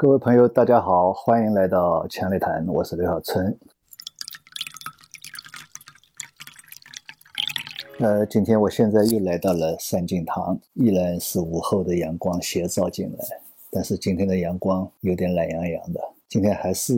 [0.00, 3.58] 各位朋友，大家好，欢迎来到强烈谈，我是刘小春。
[7.98, 13.24] 呃，今天我现在又来到了三敬堂，依然是午后的阳光斜照进来，
[13.72, 16.00] 但是今天的阳光有点懒洋洋的。
[16.28, 16.94] 今天还是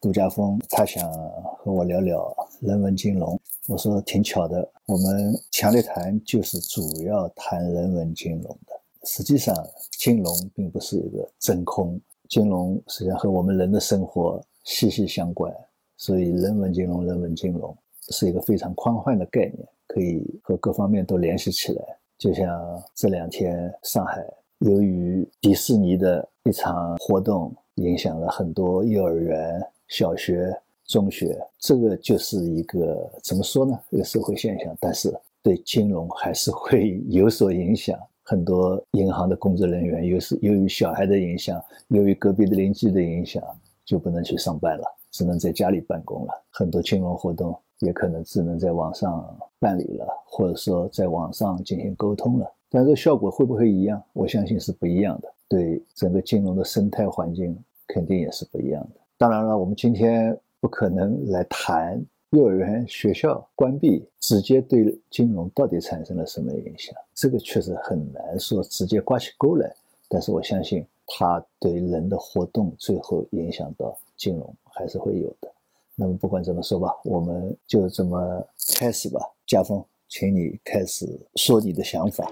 [0.00, 1.10] 杜家峰，他想
[1.58, 3.36] 和我聊聊人文金融。
[3.66, 8.80] 我说挺巧的，我们强烈谈就是主要谈人文金融的。
[9.02, 9.52] 实际上，
[9.90, 12.00] 金融并不是一个真空。
[12.28, 15.52] 金融实际上和我们人的生活息息相关，
[15.96, 17.76] 所以人文金融、人文金融
[18.10, 21.82] 是一个非常宽泛的概念，可以和各方面都联系起来。
[22.18, 24.26] 就像这两天上海
[24.58, 33.78] 由于迪士尼的一场活动，影响了很多幼儿园、小学、中学，这个就是一个怎么说呢？
[33.90, 37.98] 一个社会现象，但是对金融还是会有所影响。
[38.28, 43.42] 很多银行的工作人员，又是由于小孩的影响，由于隔壁的邻居的影响，
[43.86, 46.44] 就不能去上班了，只能在家里办公了。
[46.50, 52.46] 很多金融活动也可能只能在网上办理了，或者说在网上进行沟通了。
[52.68, 54.02] 但这效果会不会一样？
[54.12, 55.34] 我相信是不一样的。
[55.48, 59.00] 对整个金融的生态环境，肯定也是不一样的。
[59.16, 61.98] 当然了，我们今天不可能来谈。
[62.30, 66.94] 幼儿园、学校关闭，直接对金融到底产生了什么影响？
[67.14, 69.74] 这个确实很难说直接挂起钩来。
[70.10, 75.50] 但是我相信，它对人的活动最后影响到金融还是会有的。
[75.94, 78.46] 那么不管怎么说吧，我们就这么
[78.78, 79.20] 开始吧。
[79.46, 81.06] 家峰，请你开始
[81.36, 82.30] 说你的想法。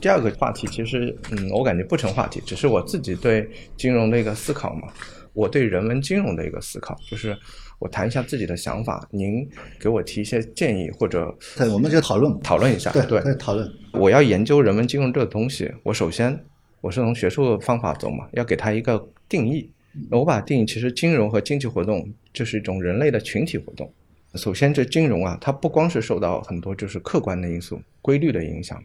[0.00, 4.88] 第二个话题其实，嗯，我感觉不成话题，只是我自己对金融的一个思考嘛。
[5.32, 7.36] 我对人文金融的一个思考，就是
[7.80, 9.44] 我谈一下自己的想法，您
[9.80, 12.92] 给我提一些建议或者，对，我们就讨论讨论一下。
[12.92, 13.68] 对对，讨论。
[13.94, 16.38] 我要研究人文金融这个东西，我首先
[16.80, 19.68] 我是从学术方法走嘛，要给它一个定义。
[20.10, 23.92] 我把定义，其实金融和经济活动就是一种人类的群体活动。
[24.34, 28.80] 首先，这金融啊，它不光是受到很多就是客观的因素、规律的影响。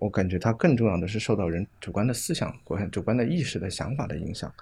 [0.00, 2.52] 我感觉它更重要的是受到人主观的思想、
[2.90, 4.52] 主观的意识的想法的影响，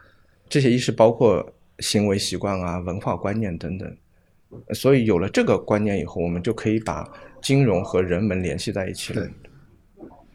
[0.49, 3.97] 这些意识包括行为习惯啊、文化观念等等。
[4.75, 7.09] 所以有了这个观念以后，我们就可以把
[7.41, 9.27] 金融和人文联系在一起了。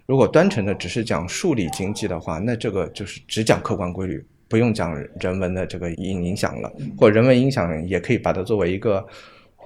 [0.06, 9.06] 如果单纯的只是讲数理经济的话，那这个就是只讲客观规律，不用讲人文的这个影影响了，或人文影响也可以把它作为一个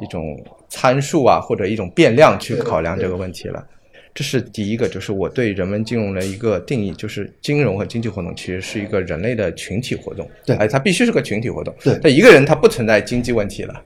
[0.02, 3.68] 一种参数啊，或者一种变量去考量这个问题了。
[4.18, 10.28] 这是第一个，就是我对人文金融的一个定义，就是金融和经济活动其实是一个人类的群体活动。
[10.44, 11.72] 对，哎，它必须是个群体活动。
[11.84, 13.80] 对，那一个人他不存在经济问题了。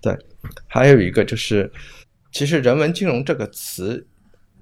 [0.00, 0.16] 对，
[0.66, 1.70] 还有一个就是，
[2.32, 4.02] 其实人文金融这个词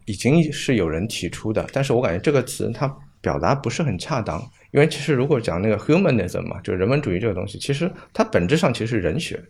[0.06, 9.40] 已经是有人提出的，但是我感觉这个词它表达不是很恰当，因为其实如果讲那个 humanism 嘛，就人文主义这个东西，其实它本质上其实是人学。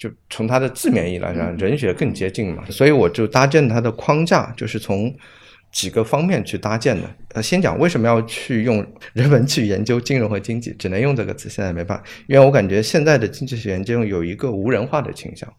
[0.00, 5.14] 就从它的字面意义来讲，人学更接近嘛，所以我就搭建它的框架，就是从
[5.70, 7.02] 几个方面去搭建的。
[7.34, 15.52] 呃，先讲为什么要去用人文去研究金融和经济，只能用这个词，现在没办法，因为我感觉现在的经济学研究有一个无人化的倾向，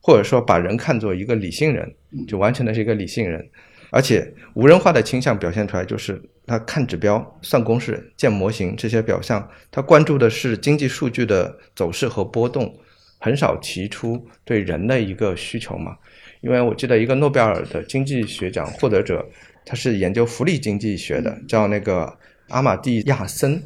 [0.00, 1.92] 或者说把人看作一个理性人，
[2.28, 3.44] 就完全的是一个理性人，
[3.90, 12.72] 而且无人化的倾向表现出来就是他看指标、算公式、建模型这些表象，他关注的是经济数据的走势和波动。
[13.18, 15.96] 很少提出对人的一个需求嘛，
[16.40, 19.26] 因为我记得一个诺贝尔的经济学奖获得者，
[19.64, 22.18] 他是研究福利经济学的，叫那个
[22.48, 23.60] 阿马蒂亚森，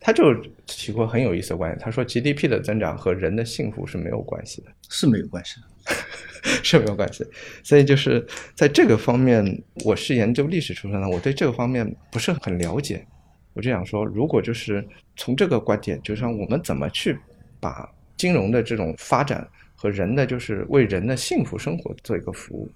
[0.00, 0.34] 他就
[0.66, 5.94] 提过很有意思的观点，他说 GDP 的增长和人的幸福是没有关系的，是没有关系的，
[6.64, 7.24] 是没有关系。
[7.62, 13.06] 所以就是在这个方面，我是研究历史出身的，我对这个方面不是很了解，
[13.52, 17.16] 我就想说，如果就是从这个观点，就是我们怎么去
[17.60, 22.70] 把金融的这种发展和人的就是为人的幸福生活做一个服务，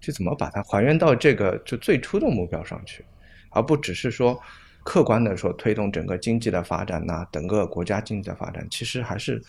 [0.00, 3.04] 就怎么把它还原到这个就最初的目标上去，
[3.50, 4.38] 而不只是说
[4.82, 9.40] 客观的说推动整个经济的发展呐，整个国家经济的发展，其实还是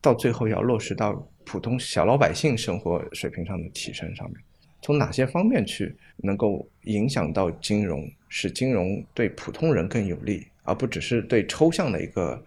[0.00, 1.14] 到最后要落实到
[1.44, 4.38] 普通小老百姓生活水平上的提升上面。
[4.82, 12.42] 从哪些方面去能够影响到金融，使金融对普通人更有利，而不只是对抽象的一个。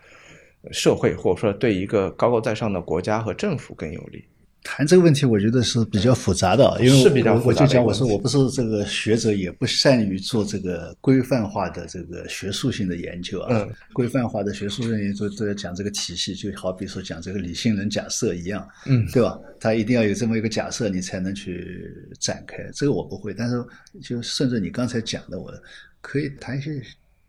[0.71, 4.23] 社会或者说对一个高高在上的国家和政府更有利，
[4.63, 13.57] 谈这个问题，我觉得是比较复杂的，因为是比较我就讲，我说我不是这个学者，也不善于做这个规范化的这个学术性的研究啊。
[13.57, 19.39] 嗯规范化的学术性研究都要讲这个体系，就好比说讲这个理性人假设一样，嗯对吧？
[19.59, 22.57] 他一定要有这么一个假设，你才能去展开。
[22.73, 23.65] 这个我不会，但是
[24.01, 25.51] 就顺着你刚才讲的，我
[25.99, 26.79] 可以谈一些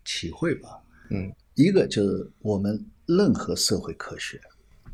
[0.05, 0.69] 体会吧。
[1.09, 4.39] 嗯一个就是我们任何社会科学，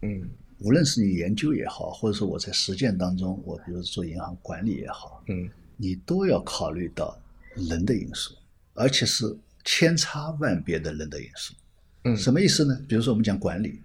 [0.01, 0.29] 嗯
[0.59, 7.17] 无论是你研究也好，或者说我在实践当中，我比如做银行管理也好，嗯你都要考虑到
[7.55, 8.35] 人的因素，
[8.73, 9.33] 而且是
[9.63, 11.53] 千差万别的人的因素。
[12.03, 12.77] 嗯什么意思呢？
[12.87, 13.81] 比如说我们讲管理，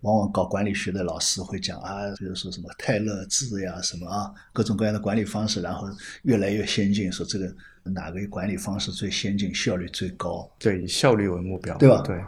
[0.00, 5.88] 往往搞管理学的老师会讲啊，比如说什么泰勒制呀，什么啊，各种各样的管理方式，然后
[6.22, 10.50] 越来越先进，说这个哪个管理方式最先进，效率最高。
[10.58, 12.22] 对，以效率为目标，对吧对，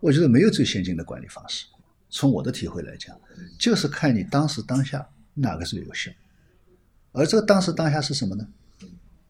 [0.00, 1.66] 我觉得没有最先进的管理方式。
[2.08, 3.18] 从我的体会来讲，
[3.58, 6.10] 就是看你当时当下哪个最有效。
[7.12, 8.46] 而这个当时当下是什么呢？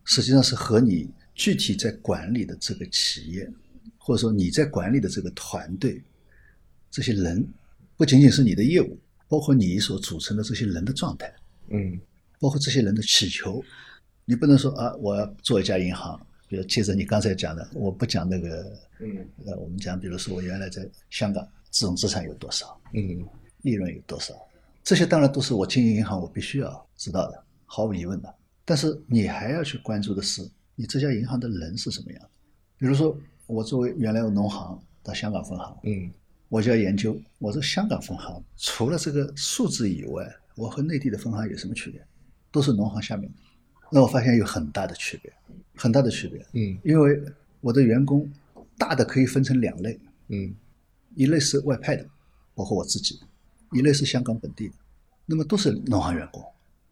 [0.04, 3.48] 实际上是和你具体在管理的这个企业，
[3.98, 6.02] 或者说你在管理的这个团队，
[6.90, 7.46] 这些人，
[7.96, 11.32] 不仅仅是你的业务，包括你所组成的这些人的状态，
[11.68, 12.00] 嗯
[12.38, 13.62] 包括这些人的祈求，
[14.24, 16.18] 你不能说啊，我要做一家银行，
[16.48, 23.24] 比如接着你刚才讲的，我不讲那个，嗯呃，我们讲，比如说我原来在香港自种资产有多少，嗯
[23.62, 24.34] 利润有多少，
[24.82, 28.34] 这些当然都是我经营银行我必须要知道的，毫无疑问的。
[28.64, 32.30] 但是你还要去关注的是，你这家银行的人是什么样的。
[32.78, 33.16] 比如说，
[33.46, 36.10] 我作为原来的农行到香港分行，嗯
[36.48, 40.26] 我就要研究我这香港分行除了这个数字以外，
[40.56, 42.04] 我和内地的分行有什么区别？
[42.50, 43.36] 都是农行下面的。
[43.92, 45.32] 那我发现有很大的区别，
[45.74, 46.44] 很大的区别。
[46.54, 47.22] 嗯因为
[47.60, 48.28] 我的员工
[48.80, 50.54] 大的可以分成两类，嗯
[51.14, 52.06] 一类是外派的，
[52.54, 53.20] 包括我自己；
[53.72, 54.74] 一类是香港本地的。
[55.26, 56.42] 那么都是农行员工，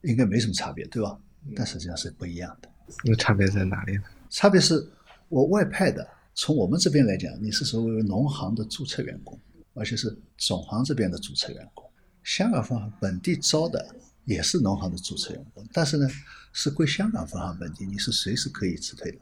[0.02, 1.18] 应该没什么差别，对吧？
[1.56, 2.68] 但实际上是不一样的。
[3.04, 4.02] 那差别在哪里呢？
[4.28, 4.86] 差别是
[5.28, 9.40] 我外派的，从我们这边来讲，你是所谓农行的注册员工，
[9.72, 11.84] 而且是总行这边的注册员工。
[12.22, 13.94] 香港分行本地招的
[14.24, 16.06] 也是农行的注册员工，但是呢，
[16.52, 19.18] 是归香港分行本地，你是随时可以辞退的，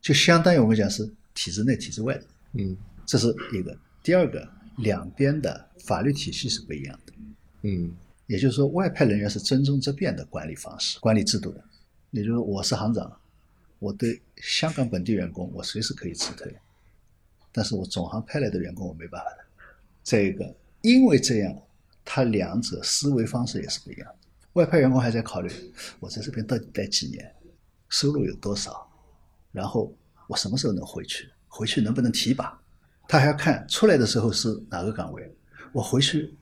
[0.00, 2.24] 就相当于我们讲是体制内、体制外的。
[2.54, 3.76] 嗯这是一个。
[4.02, 4.48] 第二个，
[4.78, 7.12] 两边的法律体系是不一样的，
[7.62, 7.94] 嗯
[8.26, 11.62] 也就是说，外派人员是尊重这边的管理方式、管理制度的。
[12.10, 13.14] 也就是说，我是行长，
[13.78, 16.54] 我对香港本地员工我随时可以辞退，
[17.52, 19.44] 但是我总行派来的员工我没办法的。
[20.02, 21.54] 再一个，因为这样，
[22.04, 24.28] 他两者思维方式也是不一样的。
[24.54, 25.50] 外派员工还在考虑
[25.98, 27.34] 我在这边到底待几年，
[27.88, 28.88] 收入有多少，
[29.50, 29.94] 然后
[30.28, 32.58] 我什么时候能回去，回去能不能提拔，
[33.08, 35.34] 他还要看出来的时候是哪个岗位，
[35.72, 36.34] 我回去，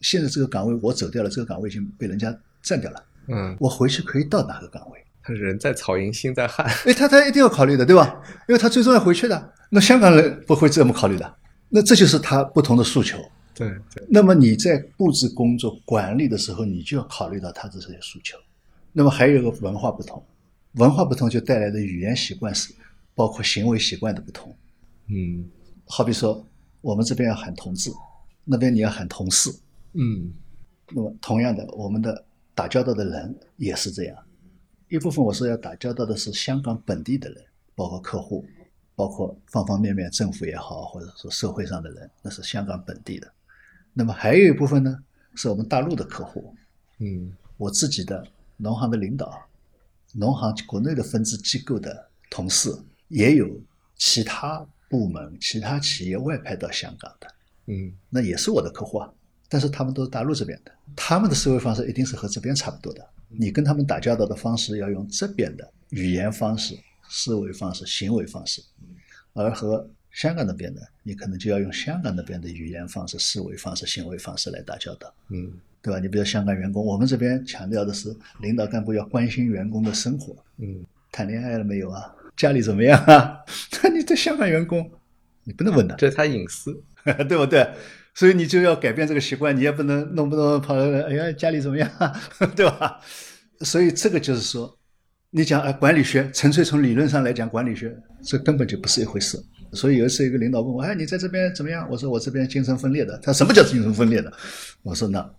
[0.00, 5.04] 现在这个岗位我走掉了，这个岗位已经被人家占掉了，嗯，我回去可以到哪个岗位？
[5.22, 8.22] 他人在曹营心在汉，哎，他他一定要考虑的，对吧？
[8.48, 9.52] 因为他最终要回去的。
[9.68, 11.36] 那香港人不会这么考虑的，
[11.68, 13.18] 那这就是他不同的诉求。
[13.54, 18.38] 对对，那么你在布置工作管理的时候，你就要考虑到他的这些诉求。
[18.92, 20.24] 那么还有一个文化不同，
[20.74, 22.72] 文化不同就带来的语言习惯是，
[23.18, 24.56] 包括行为习惯的不同。
[25.08, 25.50] 嗯
[25.86, 26.46] 好比说，
[26.80, 27.90] 我们这边要喊同志，
[28.44, 29.50] 那边你要喊同事。
[29.94, 30.32] 嗯
[30.90, 32.24] 那么同样的，我们的
[32.54, 34.16] 打交道的人也是这样。
[34.88, 37.44] 一部分我说要打交道的是香港本地的人，
[37.74, 38.46] 包括客户，
[38.94, 43.28] 包括方方面面，政府也好，或者说社会上的人，那是香港本地的。
[43.92, 44.96] 那么还有一部分呢，
[45.34, 46.54] 是我们大陆的客户，
[47.00, 48.24] 嗯我自己的
[48.56, 49.36] 农行的领导，
[50.12, 52.70] 农行国内的分支机构的同事，
[53.08, 53.60] 也有
[53.96, 57.26] 其他部门、其他企业外派到香港的。
[57.66, 59.12] 嗯那也是我的客户啊，
[59.48, 63.06] 但是他们都是大陆这边的，他们的思维方式一定是和这边差不多的。
[63.28, 66.74] 你跟他们打交道的方式要用这边的语言方式、
[67.10, 68.62] 思维方式、行为方式，
[69.34, 76.00] 而和香港那边的，你可能就要用香港那边的语言方式、思维方式、行为方式来打交道，嗯对吧？
[76.00, 82.14] 你比如香港员工，我们这边强调的是领导干部要关心员工的生活，嗯谈恋爱了没有啊？
[82.38, 83.40] 家里怎么样啊？
[83.82, 84.90] 那你在香港员工，
[85.44, 86.82] 你不能问的，这是他隐私。
[87.28, 87.66] 对不对？
[88.14, 91.90] 所以你就要改变这个习惯，你也不能弄不弄跑来，哎呀，家里怎么样，
[92.54, 93.00] 对吧？
[93.60, 94.76] 所以这个就是说，
[95.30, 99.42] 你讲啊，管理学纯粹从理论上来讲，管理学这根本就不是一回事。
[99.72, 101.88] 所以有一次，一个领导问我，哎，你在这边怎么样？
[101.90, 103.16] 我说我这边精神分裂的。
[103.18, 104.30] 他说什么叫精神分裂的？
[104.82, 105.34] 我说那，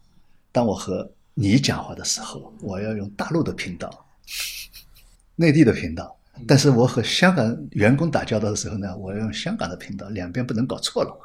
[0.51, 4.07] 当我和你讲话的时候，我要用大陆的频道，
[5.35, 6.18] 内地的频道。
[6.47, 11.19] 但是我和香港员工打交道的时候呢，我要用香港的频道，两边不能搞错了。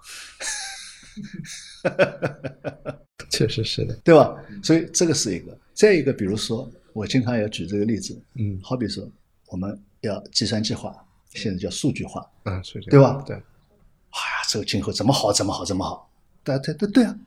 [3.30, 4.34] 确实是的， 对吧？
[4.62, 5.56] 所以这个是一个。
[5.72, 9.08] 再一个，比如说，我经常要举这个例子，嗯好比说，
[9.48, 10.94] 我们要计算机化，
[11.30, 16.10] 现在叫数据化，啊，是这样对吧对，哎呀，这个今后怎么好，怎么好，怎么好？
[16.44, 17.18] 大家对对对啊，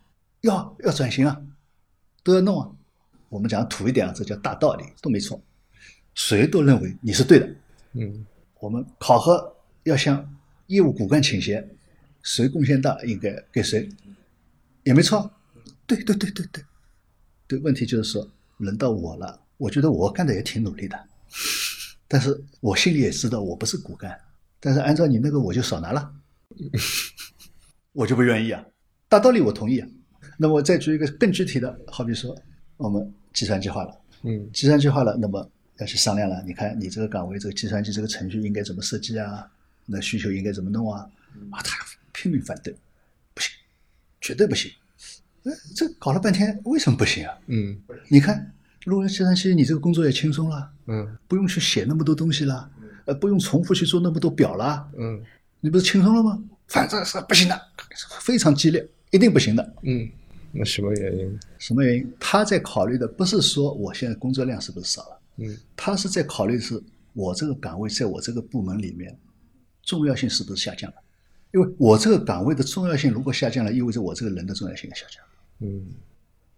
[0.42, 1.42] 要要转型啊，
[2.24, 2.70] 都要弄啊。
[3.30, 5.42] 我们讲土一点啊，这叫大道理，都没错。
[6.16, 7.48] 谁都认为你是对的。
[8.00, 8.26] 嗯
[8.60, 10.38] 我们考核要向
[10.68, 11.68] 业务骨干倾斜，
[12.24, 13.88] 谁贡献大应该给谁，
[14.84, 15.32] 也没错。
[15.86, 16.64] 对对对对对，
[17.48, 17.60] 对。
[17.60, 21.00] 问题就是说，轮到我了，我觉得我干的也挺努力的，
[22.08, 24.20] 但是我心里也知道我不是骨干，
[24.60, 26.12] 但是按照你那个我就少拿了，
[27.94, 28.66] 我就不愿意啊。
[29.08, 29.88] 大道理我同意啊。
[30.38, 32.36] 那么我再举一个更具体的，好比说
[32.76, 34.02] 我们计算机化了。
[34.24, 36.44] 嗯计算机化了，那么要去商量了。
[36.46, 39.50] 你看你这个岗位，这个计算机这个程序应该怎么设计啊？
[39.86, 41.10] 那需求应该怎么弄啊？
[41.52, 41.78] 啊，他
[42.12, 42.76] 拼命反对，
[43.34, 43.52] 不行，
[44.20, 44.72] 绝对不行。
[45.44, 47.34] 哎，这搞了半天，为什么不行啊？
[47.48, 47.78] 嗯
[48.10, 48.52] 你看，
[48.86, 52.70] 录入计算机，你这个工作也轻松了，嗯不用去写那么多东西了，
[53.06, 55.24] 呃，不用重复去做那么多表了，嗯
[55.62, 56.42] 你不是轻松了吗？
[56.68, 57.62] 反正是不行的，
[58.20, 59.74] 非常激烈，一定不行的。
[59.84, 60.10] 嗯，
[60.52, 61.40] 那什么原因？
[61.60, 62.14] 什么原因？
[62.20, 65.17] 他在考虑的不是说我现在工作量是不是少了。
[65.38, 66.82] 嗯他是在考虑是
[67.14, 69.18] 我这个岗位在我这个部门里面
[69.84, 70.98] 重要性是不是下降了？
[71.54, 75.24] 因为我这个岗位的重要性如果下降了，意味着我这个人的重要性也下降。
[75.60, 75.86] 嗯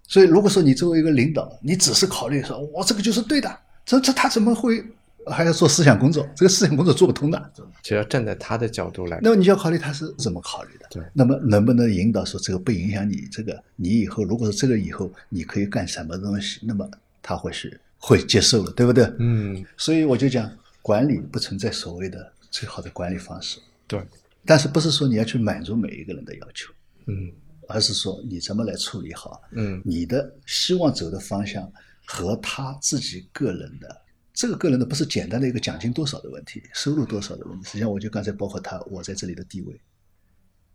[0.08, 4.84] 所以，如果说你作为一个领导，你只是考虑说我这个就是对的，这这他怎么会
[5.28, 6.28] 还要做思想工作？
[6.36, 7.54] 这个思想工作做不通的。
[7.84, 10.88] 只要站在他的角度来，那么你就要考虑他是怎么考虑的。
[10.90, 16.90] 对那么能不能引导说这个不影响你这个，你以后如果是这个以后你可以干什么东西，那么
[17.22, 19.04] 他会是会接受了，对不对？
[19.20, 20.52] 嗯所以我就讲，
[20.82, 24.02] 管理不存在所谓的最好的管理方式，对，
[24.46, 26.74] 但是不是说你要去满足每一个人的要求，
[27.06, 27.32] 嗯
[27.68, 31.72] 而是说你怎么来处理好嗯你的希望走的方向
[32.06, 34.02] 和他自己个人的。
[34.32, 37.66] 这个个人的不是简单的一个奖金多少的问题，收入多少的问题。
[37.66, 39.78] 实际上，我就刚才包括他，我在这里的地位，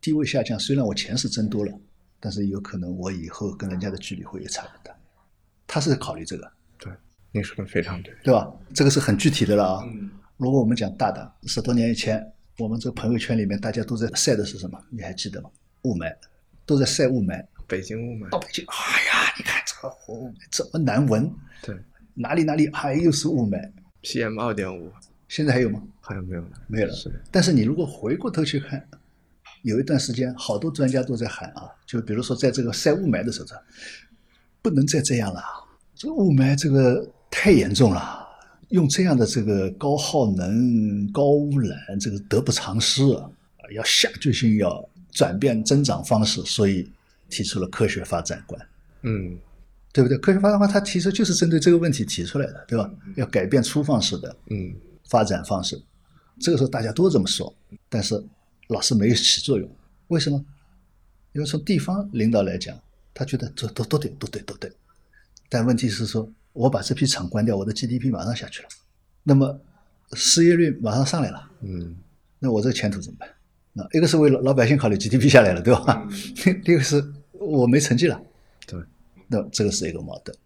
[0.02, 1.72] 地位下降，虽然我钱是增多了，
[2.20, 4.94] 但是有可能我以后跟人家的距离会也差很大。
[5.66, 6.52] 他是考虑这个，对，
[7.34, 8.48] 您说的非常对，对吧？
[8.72, 9.84] 这个是很具体的了啊。
[9.86, 12.24] 嗯如果我们讲大的，十多年以前，
[12.58, 14.76] 我们这个朋友圈里面大家都在晒的是什么？
[14.90, 15.48] 你还记得吗？
[15.82, 16.12] 雾霾，
[16.66, 17.44] 都在晒雾霾。
[17.68, 18.74] 北京雾霾到，北京，哎
[19.06, 21.76] 呀，你看这个雾霾这么难闻，对
[22.14, 23.70] 哪里哪里还又是雾霾
[24.02, 24.92] ？，PM 二点五
[25.28, 25.80] 现在还有吗？
[26.00, 28.84] 好像没有了，没有了是的，但是你如果回过头去看，
[29.62, 33.48] 有一段时间，好多专家都在喊啊，就比如说在这个晒雾霾的时候，
[34.60, 35.40] 不能再这样了，
[35.94, 38.20] 这个雾霾这个太严重了。
[38.68, 43.28] 用这样的这个高耗能、高污染，这个得不偿失啊！
[43.74, 46.88] 要下决心要转变增长方式，所以
[47.28, 48.66] 提出了科学发展观，
[49.02, 49.36] 嗯
[49.92, 50.16] 对不对？
[50.18, 52.88] 科学发展观它其实就是针对这个问题提出来的，对吧？
[53.16, 54.72] 要改变粗放式的嗯
[55.08, 55.80] 发展方式。
[56.40, 57.52] 这个时候大家都这么说，
[57.88, 58.22] 但是
[58.68, 59.68] 老是没有起作用。
[60.08, 60.42] 为什么？
[61.32, 62.76] 因为从地方领导来讲，
[63.12, 64.72] 他觉得这都都对，都对，都对。
[65.48, 68.68] 但问题是说，我把这批厂关掉，我的 GDP 马上下去了，
[69.22, 69.60] 那么
[70.14, 71.94] 失业率马上上来了，嗯。
[72.38, 73.28] 那我这个前途怎么办？
[73.72, 76.06] 那一个是为了老百姓考虑，GDP 下来了，对吧？
[76.64, 78.20] 另一个是我没成绩了，
[78.66, 78.78] 对，
[79.28, 80.36] 那这个是一个矛盾，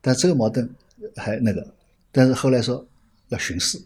[0.00, 0.66] 但这个矛盾
[1.16, 1.74] 还那个，
[2.10, 2.86] 但是后来说
[3.28, 3.78] 要巡视，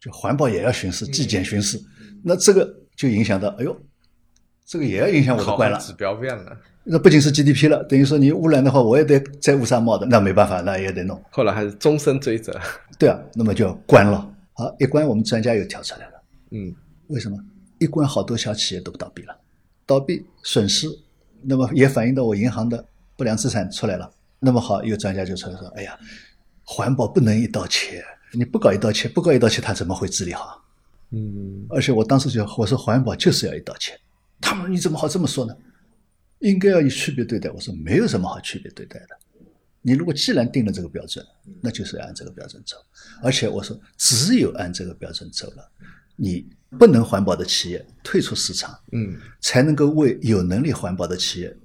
[0.00, 1.82] 就环保也要巡视，纪检巡视，
[2.22, 3.76] 那这个就影响到，哎呦，
[4.70, 5.76] 这个也要影响我的官了。
[5.80, 11.20] 指标变了，那不仅是 GDP 了，等于说你污染的话，我也得在乌纱帽的，那没办法，那也得弄。
[11.32, 12.56] 后来还是终身追责，
[12.96, 14.32] 对啊，那么就要关了。
[14.52, 16.12] 好，一关我们专家又跳出来了，
[16.52, 16.72] 嗯
[17.08, 17.36] 为什么？
[17.80, 19.36] 一关好多小企业都倒闭了，
[19.84, 20.86] 倒闭损失，
[21.42, 22.84] 那么也反映到我银行的
[23.16, 24.08] 不良资产出来了。
[24.38, 25.98] 那么好，有专家就出来说：“哎呀，
[26.62, 30.62] 环保不能一刀切，你不搞一刀切，不搞一刀切，它怎么会治理好？”
[31.12, 33.98] 嗯而且我当时就我说环保就是要一刀切，
[34.40, 35.56] 他们说你怎么好这么说呢？
[36.40, 37.50] 应该要以区别对待。
[37.50, 39.08] 我说没有什么好区别对待的。
[39.82, 41.24] 你如果既然定了这个标准，
[41.60, 42.76] 那就是要按这个标准走。
[43.22, 45.70] 而且我说，只有按这个标准走了，
[46.16, 46.46] 你
[46.78, 51.56] 不能环保的企业退出市场，嗯才能够为有能力环保的企业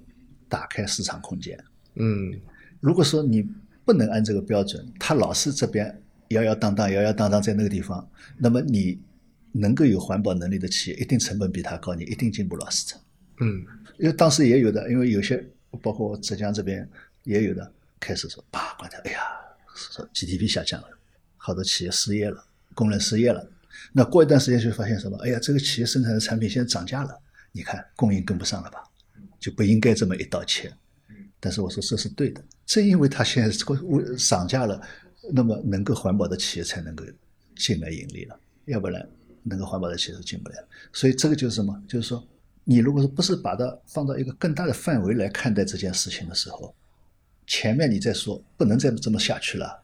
[0.47, 1.61] 打开市场空间。
[1.95, 2.33] 嗯
[2.79, 3.47] 如果说你
[3.83, 8.99] 不能按这个标准，他老是这边摇摇荡荡、摇摇荡荡在那个地方，那么你
[9.57, 13.01] 能够有环保能力的企业，一定成本比他高，你一定进不了市场。
[13.39, 13.65] 嗯
[13.97, 15.41] 因为当时也有的，因为有些
[15.81, 16.87] 包括浙江这边
[17.23, 19.19] 也有的，开始说啪关掉，哎呀，
[19.73, 20.87] 说 GDP 下降了，
[21.37, 22.43] 好多企业失业了，
[22.73, 23.47] 工人失业了。
[23.93, 25.17] 那过一段时间就发现什么？
[25.19, 27.17] 哎呀，这个企业生产的产品现在涨价了，
[27.51, 28.83] 你看供应跟不上了吧
[29.39, 30.71] 就不应该这么一刀切。
[31.39, 34.81] 但是我说这是对的，正因为它现在这个涨价了，
[35.31, 37.05] 那么能够环保的企业才能够
[37.55, 39.07] 进来盈利了，要不然
[39.45, 40.67] 能够环保的企业是进不来的。
[40.91, 41.81] 所以这个就是什么？
[41.87, 42.21] 就是说，
[42.63, 46.75] 你如果说不是把它放到一个更大的范围来看待这件事情的时候，
[47.47, 49.81] 前面你在说不能再这么下去了，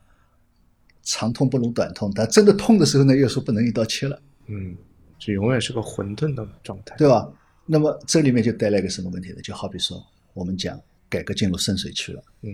[1.03, 4.75] 长痛不如短痛，但真的痛的时候呢，又说不能一刀切了，嗯，
[5.19, 7.31] 就永远是个混沌的状态，对吧？
[7.65, 9.41] 那么这里面就带来一个什么问题呢？
[9.41, 10.03] 就好比说
[10.33, 12.49] 我们讲改革进入深水区了，嗯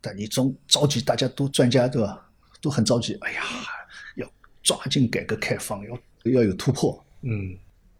[0.00, 2.28] 但你总着急，大家都专家对吧？
[2.60, 3.42] 都很着急，哎呀，
[4.16, 4.32] 要
[4.62, 5.98] 抓紧改革开放，要
[6.30, 7.04] 要有突破。
[7.22, 7.56] 嗯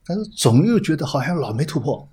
[0.09, 2.09] 但是总又觉得好像老没突破，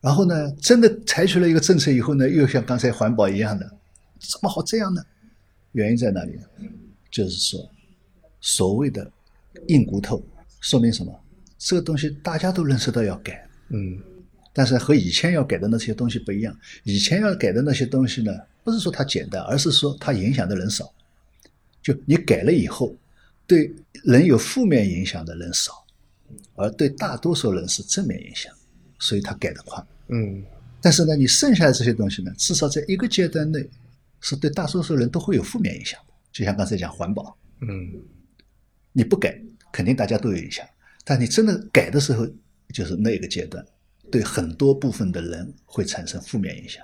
[0.00, 3.66] 然后呢，真的采取了一个政策以后呢，又像刚才环保一样的，
[4.20, 5.04] 怎么好这样呢？
[5.72, 6.38] 原因在哪里？
[7.10, 7.68] 就是说，
[8.40, 9.10] 所谓的
[9.66, 10.24] 硬骨头，
[10.60, 11.12] 说明什么？
[11.58, 13.98] 这个东西大家都认识到要改，嗯
[14.52, 16.56] 但是和以前要改的那些东西不一样。
[16.84, 20.92] 以前要改的那些东西呢，不是说它简单，而是说它影响的人少。
[21.82, 22.94] 就你改了以后，
[23.52, 23.70] 对
[24.04, 25.84] 人有负面影响的人少，
[26.54, 28.50] 而对大多数人是正面影响，
[28.98, 29.84] 所以他改得快。
[30.08, 30.42] 嗯
[30.80, 33.68] 但是呢，你剩下的这些东西呢，至少在一个阶段内，
[34.20, 36.14] 是对大多数人都会有负面影响的。
[36.32, 37.92] 就像刚才讲环保，嗯
[38.92, 39.38] 你不改，
[39.70, 40.66] 肯定大家都有影响。
[41.04, 42.26] 但你真的改的时候，
[42.72, 43.62] 就是那个阶段，
[44.10, 46.82] 对很多部分的人会产生负面影响。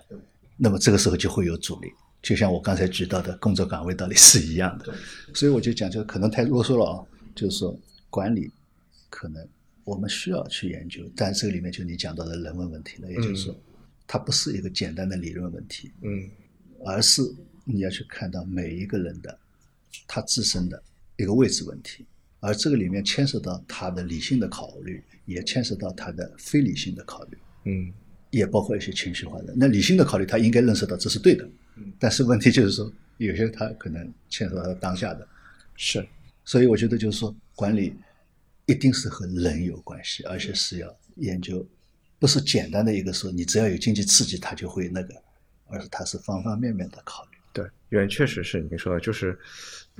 [0.58, 1.88] 那么这个时候就会有阻力，
[2.22, 4.94] 就像我刚才举到的工作岗位道理是一样的。
[5.34, 7.78] 所以我就讲，就可能太啰嗦了啊，就是说
[8.10, 8.50] 管理
[9.08, 9.46] 可能
[9.84, 13.56] 我们需要去研究，但这个里面就你讲到的人文问题了，也就是说，
[14.06, 16.28] 它不是一个简单的理论问题，嗯。
[16.84, 17.22] 而是
[17.64, 19.38] 你要去看到每一个人的
[20.06, 20.80] 他自身的
[21.16, 22.06] 一个位置问题，
[22.40, 27.92] 而这个里面牵涉到他的理性的考虑，也牵涉到他的非理性的考虑，嗯。
[28.30, 29.54] 也包括一些情绪化的。
[29.56, 31.48] 那理性的考虑，他应该认识到这是对的，
[31.98, 35.26] 但是问题就是说，有些他可能牵涉到当下的，
[35.76, 36.06] 是
[36.44, 37.94] 所以我觉得就是说，管理
[38.66, 41.66] 一定是和人有关系，而且是要研究，
[42.18, 45.14] 不是简单的一个说你只要有经济刺激，它就会那个，
[45.66, 47.38] 而是它是方方面面的考虑。
[47.52, 49.38] 对，原确实是您说的，就是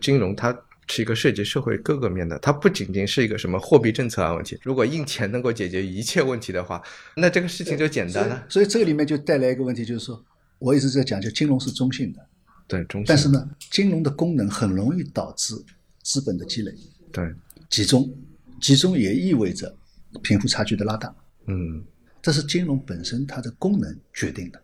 [0.01, 0.57] 金融它
[0.89, 4.59] 是一个涉及社会各个面的，它不仅仅是一个什么货币政策啊问题。
[4.63, 6.83] 如果印钱能够解决一切问题的话，
[7.17, 8.47] 那这个事情就简单了。
[8.49, 10.25] 所以这个里面就带来一个问题，就是说，
[10.59, 12.27] 我一直在讲，就金融是中性的，
[12.67, 13.07] 对，中性。
[13.09, 15.55] 但是呢，金融的功能很容易导致
[16.03, 16.75] 资本的积累、
[17.13, 17.35] 对，
[17.69, 18.13] 集中，
[18.61, 19.75] 集中也意味着
[20.23, 21.15] 贫富差距的拉大，
[21.47, 21.85] 嗯。
[22.21, 24.61] 这是金融本身它的功能决定的。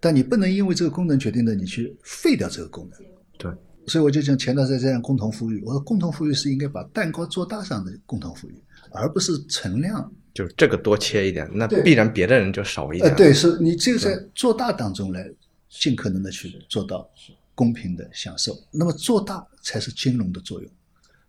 [0.00, 3.00] 但你不能因为这个功能决定的，你去废掉这个功能。
[3.38, 3.50] 对，
[3.86, 8.54] 所以我就讲前段时间在讲共同富裕，我说共同富裕是应该把蛋糕做大上的共同富裕，
[8.90, 10.12] 而不是存量。
[10.38, 13.10] 就这个多切一点，那必然别的人就少一点。
[13.10, 15.28] 呃，对，是你这个在做大当中来
[15.68, 17.10] 尽可能的去做到
[17.56, 20.70] 公平的享受，那么做大才是金融的作用。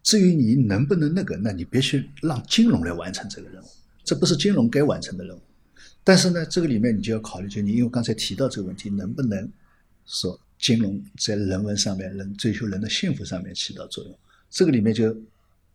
[0.04, 3.66] 至于你能不能那个，那你必须让金融来完成这个任务，
[4.04, 5.42] 这不是金融该完成的任务。
[6.04, 9.52] 但是呢，这个里面你就要考虑，就你因为刚才提到这个问题，能不能
[10.06, 14.16] 说金融在人文上面、人追求人的幸福上面起到作用？
[14.52, 15.12] 这个里面就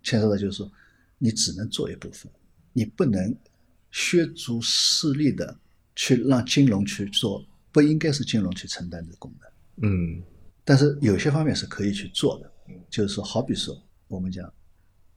[0.05, 0.71] 牵涉到就是说，
[1.19, 2.31] 你只能做一部分，
[2.75, 3.35] 你不能
[3.91, 5.57] 削足适力的
[5.97, 9.89] 去让金融去做不应该是金融去承担的功能。
[9.89, 10.23] 嗯
[10.65, 12.51] 但是有些方面是可以去做的，
[12.91, 14.53] 就是说，好比说我们讲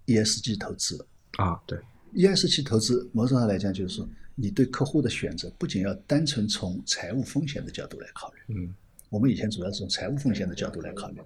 [0.06, 1.06] ESG 投资
[1.38, 1.80] 啊，对
[2.14, 8.76] ，，ESG 投资某种上来讲，就是说你对客户的选择不仅要单纯从财务风险的角度来考虑，嗯
[9.10, 11.22] 我们以前主要是从财务风险的角度来考虑。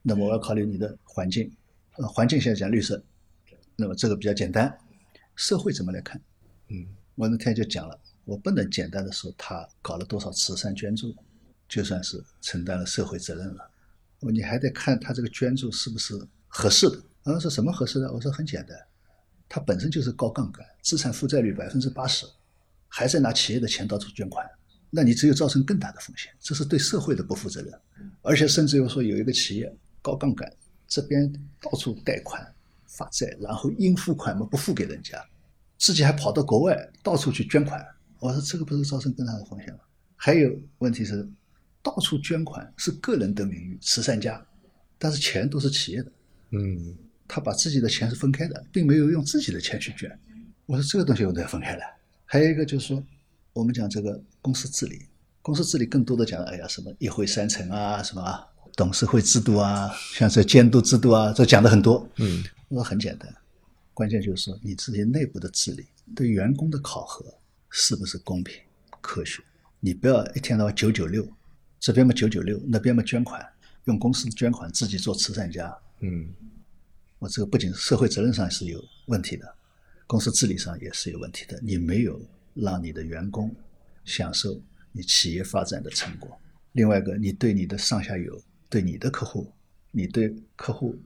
[0.00, 1.52] 那么我要考虑你的环境，
[1.98, 3.02] 呃，环境现在讲绿色，
[3.76, 4.74] 那么这个比较简单。
[5.36, 6.20] 社会怎么来看？
[6.68, 11.14] 嗯我那天就讲了，我不能简单的说他搞了多少慈善捐助，
[11.68, 13.70] 就算是承担了社会责任了。
[14.20, 16.14] 我你还得看他这个捐助是不是
[16.48, 16.96] 合适的。
[17.22, 18.10] 然后说什么合适的？
[18.12, 18.76] 我说很简单，
[19.48, 22.26] 他本身就是高杠杆，资产负债率百分之八十，
[22.88, 24.48] 还在拿企业的钱到处捐款，
[24.88, 27.72] 那你只有造成更大的风险，这是对社会的不负责任。
[28.22, 30.50] 而且甚至又说有一个企业高杠杆，
[30.88, 32.42] 这边到处贷款
[32.92, 35.18] 发债，然后应付款嘛不付给人家，
[35.78, 37.84] 自己还跑到国外到处去捐款。
[38.18, 39.80] 我说这个不是造成更大的风险吗？
[40.14, 41.28] 还有问题是，
[41.82, 44.40] 到处捐款是个人的名誉，慈善家，
[44.98, 46.12] 但是钱都是企业的，
[46.50, 50.16] 嗯他把自己的钱是分开的，并没有用自己的钱去捐。
[50.66, 51.96] 我说这个东西我都要分开来。
[52.26, 53.02] 还有一个就是说，
[53.52, 55.06] 我们讲这个公司治理，
[55.40, 62.08] 公司治理更多的讲，哎呀，什么一会三层啊，什么啊董事会制度啊，像这监督制度啊，这讲的很多。
[62.16, 63.34] 嗯我说很简单，
[63.92, 67.24] 关键就是说你自己内部的治理，对员工的考核
[67.68, 68.58] 是不是公平、
[69.00, 69.42] 科学？
[69.78, 71.26] 你不要一天到晚九九六，
[71.78, 73.46] 这边嘛九九六，那边嘛捐款，
[73.84, 75.74] 用公司的捐款自己做慈善家。
[76.00, 76.28] 嗯
[77.18, 79.54] 我这个不仅社会责任上是有问题的，
[80.06, 81.60] 公司治理上也是有问题的。
[81.62, 82.20] 你没有
[82.54, 83.54] 让你的员工
[84.04, 84.60] 享受
[84.92, 86.36] 你企业发展的成果。
[86.72, 89.52] 另外一个，你对你的上下游、对你的客户，
[89.90, 90.96] 你对客户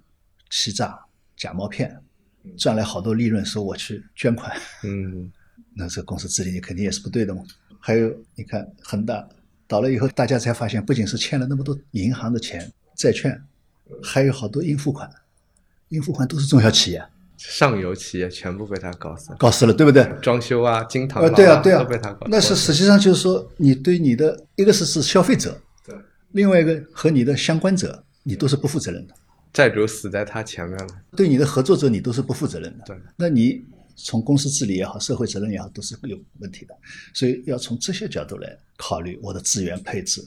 [0.51, 0.97] 欺诈、
[1.37, 2.01] 假冒骗，
[2.57, 5.33] 赚来好多利润，说我去捐款，嗯
[5.75, 7.43] 那这个公司治理你肯定也是不对的嘛。
[7.81, 9.29] 还有，你看恒大
[9.67, 13.43] 倒了以后，大家才发现，不仅是欠了那么多银行的钱、债券，
[14.01, 15.11] 还有好多应付款，
[15.89, 17.05] 应付款都是中小企业
[17.37, 20.09] 上游企业全部被他搞死了，搞死了，对不对？
[20.23, 25.61] 装修啊、金堂呃，啊对啊，对啊都被他搞，那是实际上就是说，你对你的一个是是消费者，对
[26.37, 29.15] 另外一个和你的相关者，你都是不负责任的。
[29.55, 31.03] 债主死在他前面了。
[31.17, 32.85] 对你的合作者，你都是不负责任的。
[32.85, 33.65] 对，那你
[33.97, 36.77] 从公司治理也好，社会责任也好，都是有问题的。
[37.15, 40.23] 所以要从这些角度来考虑我的资源配置。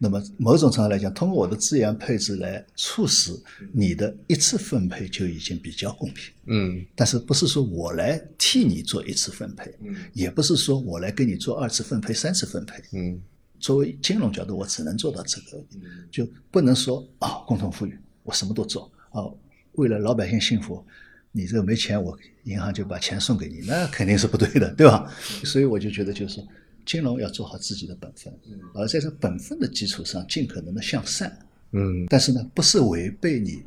[0.00, 3.32] 那么某种程度来讲，通过我的资源配置来促使
[3.72, 6.32] 你的一次分配就已经比较公平。
[6.46, 12.80] 嗯但是不是说我来替你做一次分配，嗯也不是说我来给你做二次分配、三次分配。
[12.92, 13.20] 嗯
[13.60, 15.64] 作为金融角度，我只能做到这个，
[16.10, 18.90] 就不能说啊、共同富裕，我什么都做。
[19.10, 19.24] 啊、
[19.72, 20.84] 为了老百姓幸福，
[21.32, 25.10] 你这个没钱，我银行就把钱送给你，那肯定是不对的，对吧？
[25.44, 26.44] 所以我就觉得，就是
[26.86, 28.32] 金融要做好自己的本分，
[28.74, 31.38] 而在这本分的基础上，尽可能的向善，
[31.72, 33.62] 嗯，但是呢，不是违背你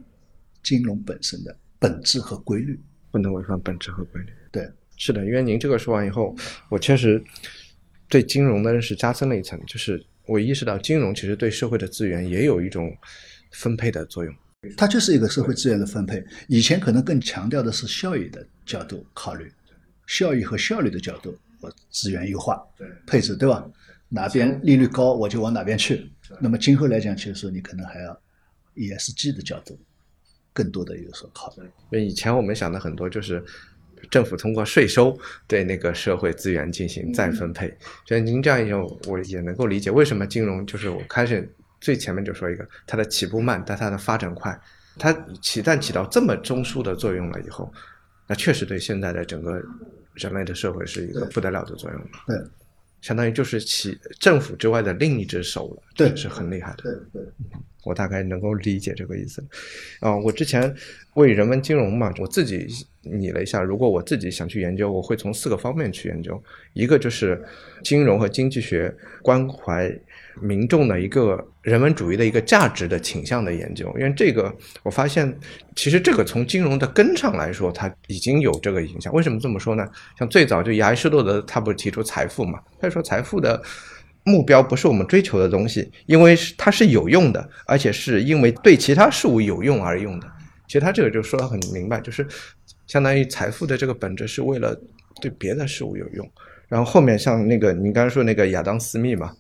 [0.64, 2.80] 金融本身的本质和规律。
[3.12, 4.30] 不能违反本质和规律。
[4.54, 6.34] 对，是的，因为您这个说完以后，
[6.70, 7.22] 我确实
[8.12, 12.94] 对金融的认识加深了一层，就是我意识到金融其实对社会的资源也有一种
[13.52, 14.36] 分配的作用。
[14.76, 16.22] 它就是一个社会资源的分配。
[16.50, 19.50] 以前可能更强调的是效益的角度考虑，
[20.08, 22.62] 效益和效率的角度，我资源优化
[23.08, 23.66] 配置，对吧？
[24.10, 26.12] 哪边利率高，我就往哪边去。
[26.42, 28.22] 那么今后来讲，其实你可能还要
[28.76, 29.80] ESG 的角度
[30.52, 31.64] 更多的有所考虑。
[31.64, 33.42] 因为以前我们想的很多就是
[34.10, 37.72] 政府通过税收对那个社会资源进行再分配。
[38.06, 41.48] 所以您这样一种，我也能够理解为什么金融就是我开始
[41.80, 44.60] 最前面就说一个，它的起步慢，但它的发展快。
[45.00, 45.12] 它
[45.42, 47.72] 起但起到这么中枢的作用了以后，
[48.28, 49.62] 那确实对现在的整个
[50.14, 52.02] 人类的社会是一个不得了的作用。
[52.28, 52.38] 对
[53.02, 56.84] 相当于就是起政府之外的另一只手了，对这是很厉害的。
[56.84, 57.24] 对对，
[57.84, 59.44] 我大概能够理解这个意思。
[60.00, 60.74] 啊、我之前
[61.16, 62.68] 为人文金融嘛，我自己
[63.02, 66.42] 拟了一下，如果我自己想去研究，我会从四个方面去研究。
[66.74, 67.44] 一个就是
[67.84, 69.92] 金融和经济学关怀
[70.40, 75.38] 民众的一个人文主义的一个价值的倾向的研究，因为这个我发现，
[75.76, 79.14] 其实这个从金融的根上来说，它已经有这个影响。
[79.14, 79.88] 为什么这么说呢？
[80.18, 83.62] 像最早就亚里士多德他不是提出财富嘛，他说财富的。
[84.24, 90.28] 目标不是我们追求的东西，因为它是有用的，而且是因为对其他事物有用而用的。
[90.68, 92.28] 其实他这个就说的很明白，就是
[92.86, 94.80] 相当于财富的这个本质是为了
[95.20, 96.32] 对别的事物有用。
[96.68, 99.34] 然后后面像那个你刚才说那个亚当斯密嘛，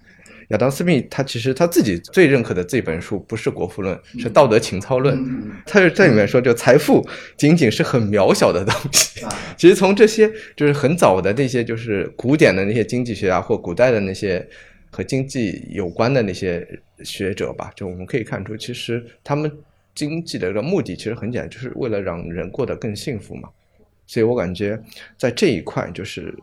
[0.51, 5.17] 亚当斯密他其实他自己最认可的这本书不是《国富论》，是《道德情操论》。
[5.65, 9.25] 他就在里面说，就财富仅仅是很渺小的东西。
[9.57, 14.45] 其实从这些就是很早的那些就是古典的那些经济学啊，或古代的那些
[14.89, 16.67] 和经济有关的那些
[17.03, 19.51] 学者吧，就我们可以看出，其实他们
[19.95, 23.49] 经济的一个目的其实很简单，就是为了让人过得更幸福嘛。
[24.05, 24.77] 所以我感觉
[25.17, 26.33] 在这一块，就是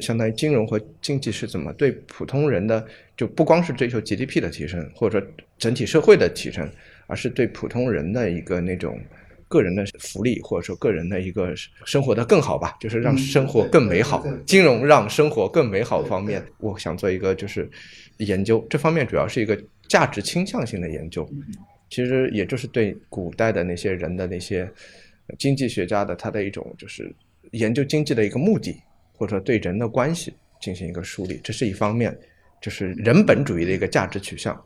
[0.00, 2.84] 相当于金融和经济是怎么对普通人的，
[3.16, 5.28] 就不光是追求 GDP 的提升，或者说
[5.58, 6.68] 整体社会的提升，
[7.06, 9.00] 而是对普通人的一个那种
[9.48, 11.54] 个人的福利，或者说个人的一个
[11.84, 14.26] 生活的更好吧，就是让生活更美好。
[14.44, 17.68] 金融让生活更美好方面，我想做一个就是
[18.18, 21.28] 研究，这方面主要是一个价值倾向性的研究。
[21.88, 24.68] 其实也就是对古代的那些人的那些
[25.38, 27.14] 经济学家的他的一种就是
[27.52, 28.76] 研究经济的一个目的，
[29.16, 32.16] 或者说对人的关系进行一个梳理，这是一方面，
[32.60, 34.58] 就是人本主义的一个价值取向。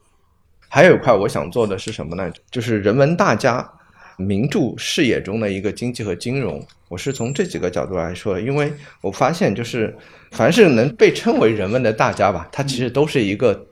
[0.68, 2.32] 还有一块我想做的是什么呢？
[2.50, 3.68] 就是人文大家
[4.16, 6.64] 名著视野中的一个经济和金融。
[6.88, 9.96] 我是从这几个角度来说，因为我发现就是
[10.32, 13.66] 凡是能被称为人文的大家吧，他其实都是一个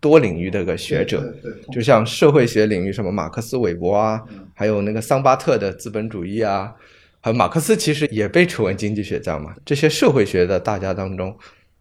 [0.00, 1.32] 多领域的一个学者。
[1.72, 4.22] 就像社会学领域，什么马克思韦伯啊，
[4.54, 6.72] 还有那个桑巴特的资本主义啊，
[7.32, 9.54] 马克思其实也被称为经济学家嘛。
[9.64, 11.36] 这些社会学的大家当中，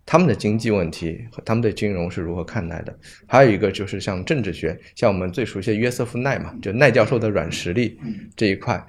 [0.05, 2.97] 他们的经济问题和他们对金融是如何看待的？
[3.27, 7.99] 还有一个就是像政治学，像我们最熟悉的约瑟夫奈嘛，就奈教授的软实力
[8.35, 8.81] 这一块，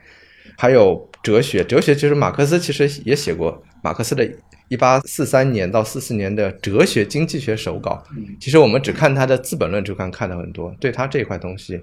[0.57, 4.29] 还有哲学，哲学其实马克思其实也写过马克思的
[4.69, 8.03] 一八四三年到四四年的哲学经济学手稿，
[8.39, 10.75] 其实我们只看他的《资本论》，就看看的很多。
[10.79, 11.81] 对他这一块东西，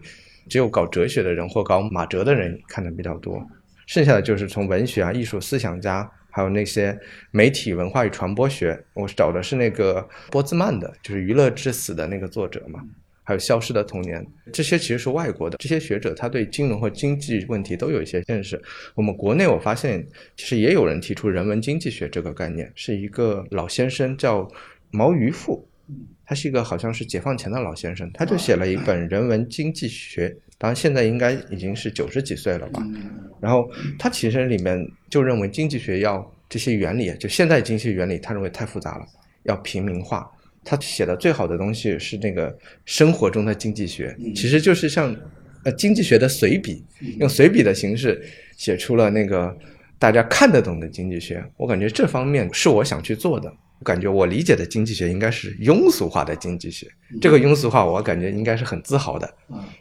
[0.48, 3.46] 只有搞哲学的人或搞马哲的人看的比较多。
[3.86, 6.98] 剩下的就是从文学啊、艺术思想家，还有那些
[7.32, 12.82] 媒体文化与传播学，我找的是那个波兹曼的，就是《娱乐至死》的那个作者嘛。
[13.28, 18.62] 还有消失的童年，这些其实是外国的这些学者，他对金融和经济问题都有一些认识。
[18.94, 24.48] 我们国内我发现，其实也有人提出人文经济学这个概念，是一个老先生叫
[24.92, 25.68] 毛于富，
[26.26, 32.84] 他是一个好像是解放前的老先生，他就写了一本人文经济学，当然现在应该已经是九十几岁了吧。
[33.40, 39.06] 然后他其实里面就认为经济学要这些原理，就现在经济原理，他认为太复杂了，
[39.44, 40.30] 要平民化。
[40.64, 45.16] 他写的最好的东西是那个生活中的经济学，其实就是像
[45.64, 46.84] 呃经济学的随笔，
[47.20, 48.20] 用随笔的形式
[48.58, 49.56] 写出了那个
[50.00, 51.46] 大家看得懂的经济学。
[51.58, 53.54] 我感觉这方面是我想去做的。
[53.86, 56.88] 我感觉我理解的经济学应该是庸俗化的经济学，
[57.22, 59.32] 这个庸俗化我感觉应该是很自豪的，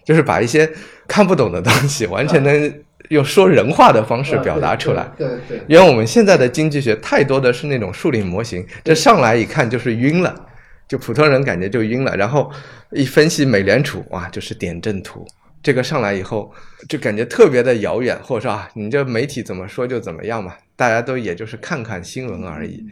[0.05, 0.71] 就是把一些
[1.09, 2.75] 看不懂的东西完全能
[3.09, 5.11] 用说人话的方式表达出来。
[5.17, 10.49] 对对，因为我们现在的经济学太多的是那种数理模型，这上来一看就是晕了。
[10.87, 12.53] 就普通人感觉就晕了，然后
[12.91, 15.27] 一分析美联储，哇，就是点阵图。
[15.63, 16.53] 这个上来以后，
[16.91, 22.85] 就感觉特别的遥远，或者说啊，你这媒体怎么说就怎么样嘛，大家都也就是看看新闻而已。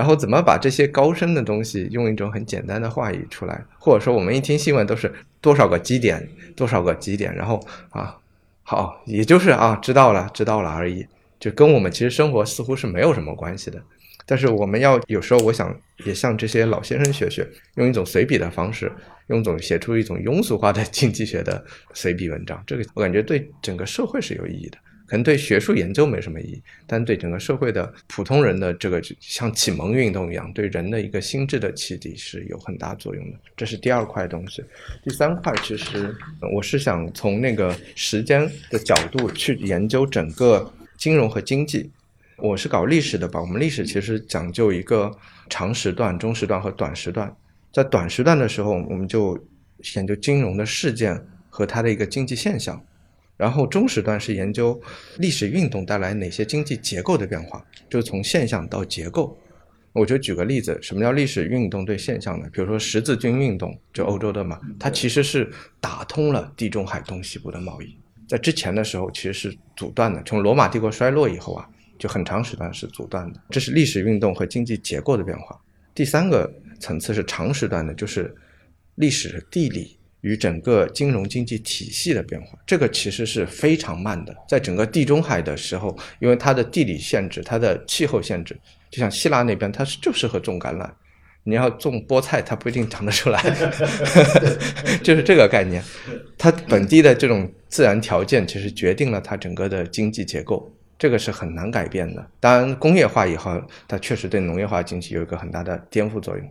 [0.00, 7.60] 然后怎么把这些高深的东西用一种很简单的话语出来，或者说我们一听新闻都是多少个基点，多少个基点，然后
[7.90, 8.16] 啊，
[8.62, 11.06] 好，也就是啊，知道了，知道了而已，
[11.38, 13.78] 就跟我们其实生活似乎是没有什么关系的。
[14.24, 18.90] 但是我们要有时候，我想也向这些老先生学学，用一种随笔的方式，
[19.26, 22.64] 用一种写出一种庸俗化的经济学的随笔文章。
[22.66, 24.78] 这个我感觉对整个社会是有意义的，
[25.10, 33.38] 可能对学术研究没什么意义，但对整个社会的普通人的这个像启蒙运动一样，对人的一个心智的启迪是有很大作用的。
[33.56, 34.62] 这是第二块东西。
[35.02, 36.14] 第三块其实
[36.54, 41.90] 我是想从那个时间的角度去研究整个金融和经济。
[42.36, 43.40] 我是搞历史的吧？
[43.40, 45.10] 我们历史其实讲究一个
[45.48, 47.34] 长时段、中时段和短时段。
[47.72, 49.36] 在短时段的时候，我们就
[49.96, 52.76] 研究金融的事件和它的一个经济现象；
[53.40, 54.80] 然后中时段是研究
[55.16, 59.36] 历史运动带来哪些经济结构的变化，就是从现象到结构。
[59.92, 62.46] 我就举个例子，什么叫历史运动对现象呢？
[62.52, 65.50] 比如说十字军运动，就欧洲的嘛，它其实是
[65.80, 67.96] 打通了地中海东西部的贸易。
[68.28, 70.22] 在之前的时候，其实是阻断的。
[70.24, 71.66] 从罗马帝国衰落以后啊。
[72.00, 75.60] 就很长时段是阻断的，这是历史运动和经济结构的变化。
[75.94, 78.34] 第三个层次是长时段的，就是
[78.94, 82.58] 历史地理与整个金融经济体系的变化。
[82.66, 88.58] 这个其实是非常慢的，在整个地中海的时候，因为它的地理限制、它的气候限制，
[88.90, 90.90] 就像希腊那边，它是就适合种橄榄，
[91.44, 93.42] 你要种菠菜，它不一定长得出来，
[95.02, 95.82] 就是这个概念。
[96.36, 100.70] 它本地的这种自然条件，其实决定了它整个的经济结构。
[100.98, 102.30] 这个是很难改变的。
[102.38, 106.46] 当然，工业化以后，它确实对农业化经济有一个很大的颠覆作用。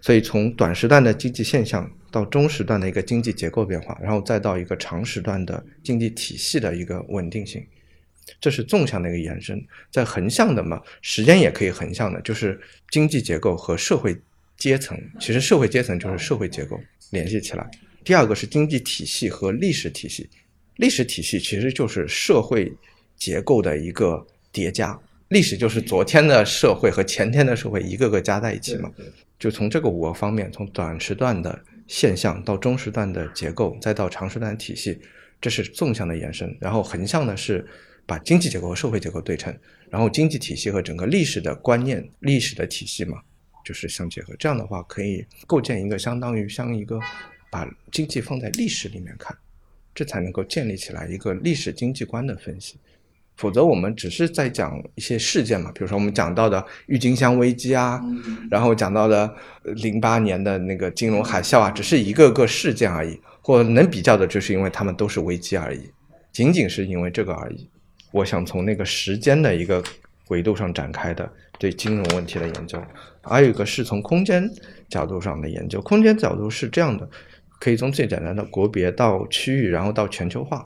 [0.00, 7.64] 所以，从短时段的经济现象到中时段的一个经济结构变化，然后再到一个长时段的经济体系的一个稳定性，
[8.40, 9.64] 这是纵向的一个延伸。
[9.90, 14.16] 在横向的嘛，时间也可以横向的，就是经济结构和社会
[14.56, 14.98] 阶层。
[15.20, 17.70] 其实，社会阶层就是社会结构联系起来。
[18.04, 20.28] 第二个是经济体系和历史体系，
[20.76, 22.72] 历史体系其实就是社会。
[23.16, 24.98] 结构的一个叠加，
[25.34, 28.88] 历史就是昨天的社会和前天的社会一个个加在一起嘛。
[29.36, 34.96] 就从这个五个方面，从短时段的现象到中时段的结构，再到长时段的体系，
[35.40, 36.56] 这是纵向的延伸。
[36.60, 37.66] 然后横向的是
[38.06, 39.52] 把经济结构和社会结构对称，
[39.90, 43.20] 然后经济体系和整个历史的观念、历史的体系嘛，
[43.64, 44.36] 就是相结合。
[44.38, 47.00] 这样的话，可以构建一个相当于像一个
[47.50, 49.36] 把经济放在历史里面看，
[49.96, 52.76] 这才能够建立起来一个历史经济观的分析。
[53.36, 58.00] 否则，我们只是在讲一些事件嘛，比如说我们讲到的郁金香危机啊，
[58.48, 65.90] 然后讲到的零八年的那个金融海啸啊，只是一个个事件而已，或能比较的，就是因为他们都是危机而已，
[66.32, 67.68] 仅仅是因为这个而已。
[68.12, 69.82] 我想从那个时间的一个
[70.28, 72.80] 维度上展开的对金融问题的研究，
[73.20, 74.48] 还有一个是从空间
[74.88, 75.80] 角度上的研究。
[75.82, 77.08] 空间角度是这样的，
[77.58, 80.64] 可以从最简单的国别到区域，然后到全球化。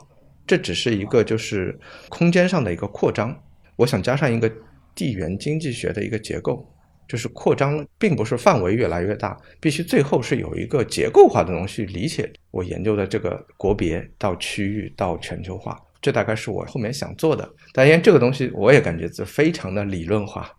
[0.49, 1.77] 这只是一个就是
[2.09, 3.39] 空间上的一个扩张，
[3.75, 4.51] 我想加上一个
[4.95, 6.67] 地缘经济学的一个结构，
[7.07, 17.47] 就是扩张并不是范围越来越大，必须最后是有一个结构化的东西理解我研究的这个国别到区域到全球化，这大概是我后面想做的。
[17.71, 20.51] 但因为这个东西我也感觉这非常的理论化，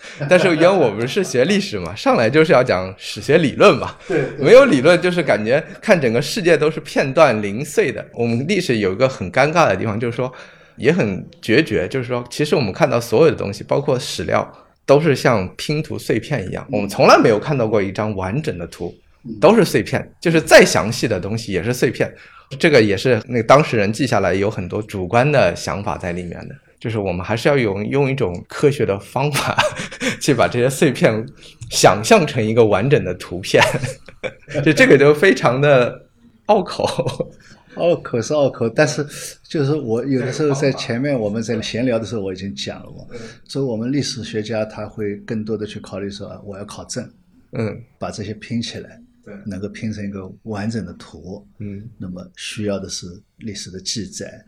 [0.28, 8.04] 但是因为我们是学历史嘛， 上来就是要讲史学理论嘛，对没有理论就是感觉看整个世界都是片段零碎的。
[8.14, 10.32] 我们历史有一个很尴尬的地方，就是说
[10.76, 14.50] 也很决绝，就是说其实我们看到所有的东西，包括史料，
[14.84, 18.94] 都是像拼图碎片一样，我们从来没有看到过一张完整的图，
[19.40, 22.12] 都是碎片，就是再详细的东西也是碎片。
[22.58, 26.54] 这个也是那个当事人记下来有很多主观的想法在里面的。
[26.82, 29.56] 就是我们还是要用用一种科学的方法
[30.20, 31.24] 去把这些碎片
[31.70, 33.62] 想象成一个完整的图片，
[34.64, 36.08] 就这个就非常的
[36.46, 37.30] 拗口。
[37.76, 39.06] 拗口是拗口，但是
[39.44, 43.06] 就是我有的时候在前面我们在闲聊的时候我已经讲了嘛，
[43.44, 47.08] 所以我们历史学家他会更多的去考虑说我要考证，
[47.52, 53.06] 嗯，把这些拼起来，对能够拼成一个完整的图，嗯那么需要的是
[53.38, 54.44] 历史的记载、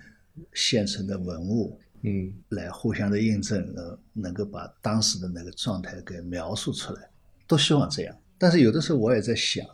[0.52, 1.78] 现存的文物。
[2.06, 7.02] 嗯来互相的印证，呃，能够把当时的那个状态给描述出来，
[7.46, 8.14] 都希望这样。
[8.36, 9.64] 但是有的时候我也在想，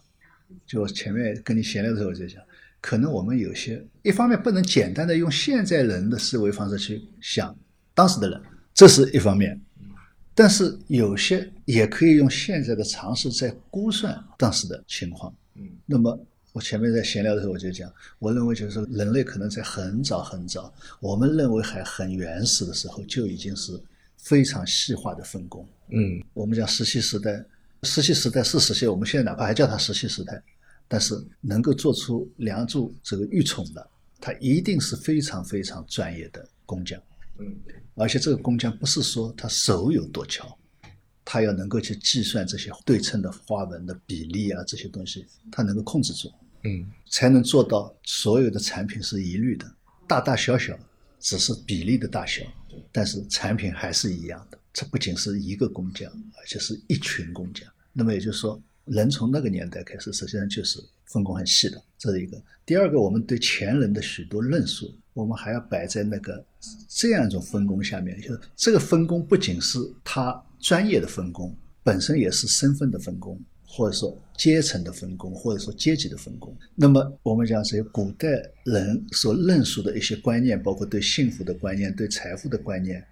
[0.64, 2.40] 就前面跟你闲聊的时候我在想，
[2.80, 7.54] 可能我们有些一方面不能简单的用现在人的思维方式去想
[7.94, 8.40] 当时的人，
[8.72, 9.60] 这是一方面，
[10.34, 15.34] 但是有些也可以用现在的常识在估算当时的情况。
[15.56, 16.18] 嗯那么
[16.52, 23.80] 我前面在闲聊的时候我就讲，我认为就是说人类可能在很早很早，我们认为还很原始的时候，就已经是
[24.16, 25.66] 非常细化的分工。
[25.88, 27.44] 嗯我们讲石器时代，
[27.84, 30.42] 石器时代是石器，我们现在哪怕还叫它石器时代，
[30.88, 33.88] 但是能够做出梁柱这个玉琮的，
[34.20, 37.00] 他一定是非常非常专业的工匠。
[37.38, 37.56] 嗯
[37.94, 40.56] 而且这个工匠不是说他手有多巧，
[41.24, 46.32] 他要能够去计算这些对称的花纹的比例啊，这些东西他能够控制住，
[46.64, 49.70] 嗯才能做到所有的产品是一律的，
[50.06, 50.78] 大大小小
[51.18, 52.42] 只是比例的大小，
[52.90, 54.58] 但是产品还是一样的。
[54.72, 57.68] 这不仅是一个工匠，而且是一群工匠。
[57.92, 62.40] 那么也就是说，人从那个年代开始，实际上就是分工很细的，这是一个。
[62.64, 66.42] 第二个，我们对前人的许多论述，我们还要摆在那个
[66.88, 76.56] 这样一种分工下面，就是这个分工不仅是他专业的分工，本身也是身份的分工，或者说阶层的分工，或者说阶级的分工。
[76.74, 78.28] 那么我们讲这些古代
[78.64, 83.04] 人所论述的一些观念，包括对幸福的观念、对财富的观念，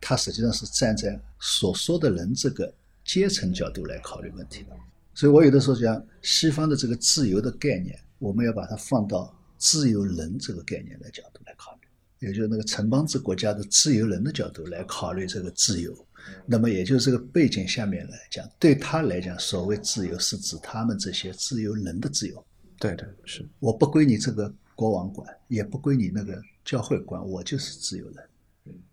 [0.00, 2.72] 它实际上是站在所说的人这个
[3.04, 4.70] 阶层角度来考虑问题的。
[5.14, 11.88] 所以我有的时候讲，西方的这个自由的概念，我们要把它放到自由人这个概念的角度来考虑，
[12.22, 15.92] 也就是那个城邦制国家的自由人的角度来考虑这个自由。
[16.46, 22.42] 那么也就是这个背景下面来讲，对他来讲，所谓自由是指他们这些自由人的自由。
[22.78, 28.16] 对对是我不归你这个国王管，也不归你那个教会管，我就是自由人。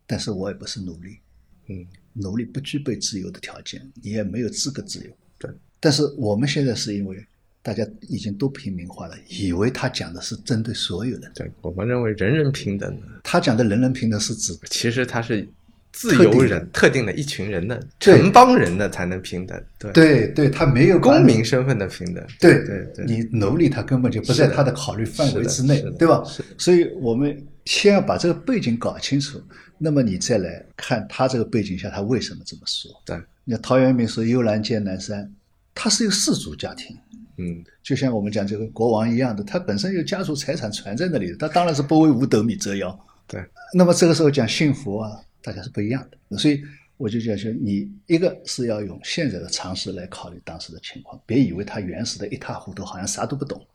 [0.07, 1.19] 但是我也不是奴隶，
[1.67, 5.11] 嗯奴隶不具备自由的条件，你也没有资格自由。
[5.37, 7.23] 对，但是我们现在是因为
[7.69, 11.31] 大家已经都平民化了，以为他讲的是针对所有人。
[11.35, 15.47] 对，我们认为人人平等的，他讲的人人平等是指其实他是
[15.91, 17.13] 自由人特定的。
[17.13, 19.91] 一群人的城邦人的才能平等，对。
[19.91, 23.05] 对对，他没有公民身份的平等，对对对。
[23.05, 26.23] 你奴隶他根本就不在他的考虑范围之内，对吧？
[26.57, 29.39] 所以我们先要把这个背景搞清楚，
[29.77, 32.89] 那么你再来看他这个背景下他为什么这么说。
[33.05, 35.31] 对，你看陶渊明说“幽兰见南山”，
[35.75, 36.97] 他是一个氏族家庭，
[37.39, 43.07] 嗯就像我们讲这个国王一样的，他本身有家族财产传在那里的，他当然是不为五斗米折腰。
[43.25, 43.41] 对，
[43.73, 45.09] 那么这个时候讲幸福啊，
[45.41, 46.61] 大家是不一样的，所以
[46.97, 53.65] 我就讲说，你一个是要用现在的常识来考虑当时的情况，别以为他原始的一塌糊涂，好像啥都不懂，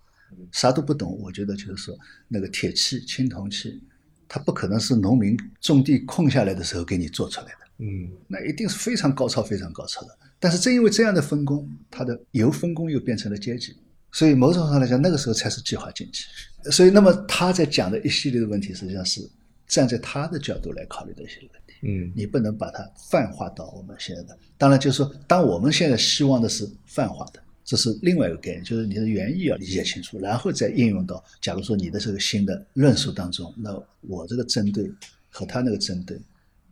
[0.52, 1.18] 啥都不懂。
[1.22, 1.96] 我觉得就是说，
[2.28, 3.80] 那个铁器、青铜器，
[4.28, 7.63] 它不可能是农民种地空下来的时候给你做出来的。
[7.78, 10.16] 嗯那一定是非常高超、非常高超的。
[10.38, 13.74] 但是正因为这样的分工，它的由分工又变成了阶级，
[14.12, 16.24] 所以某种上来讲，那个时候才是计划经济。
[16.70, 19.20] 所以，那么他在讲的一系列的问题，实际上是
[19.66, 21.74] 站在他的角度来考虑的一些问题。
[21.86, 24.38] 嗯你不能把它泛化到我们现在的。
[24.56, 34.90] 当然，就是说，当我们现在希望的是泛化的，这是另外一个概念，就是你的原意要理解清楚，然后再应用到，假如说你的这个新的论述当中，那我这个针对
[35.28, 36.18] 和他那个针对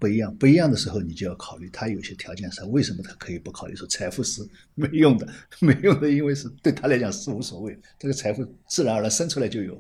[0.03, 4.43] 不一样，不一样的时候，你就要考虑他有些条件上为什么他可以不考虑说财富是
[4.75, 5.29] 没用的，
[5.61, 9.75] 没用的，因为是对他来讲是无所谓，这个财富自然而然生出来就有，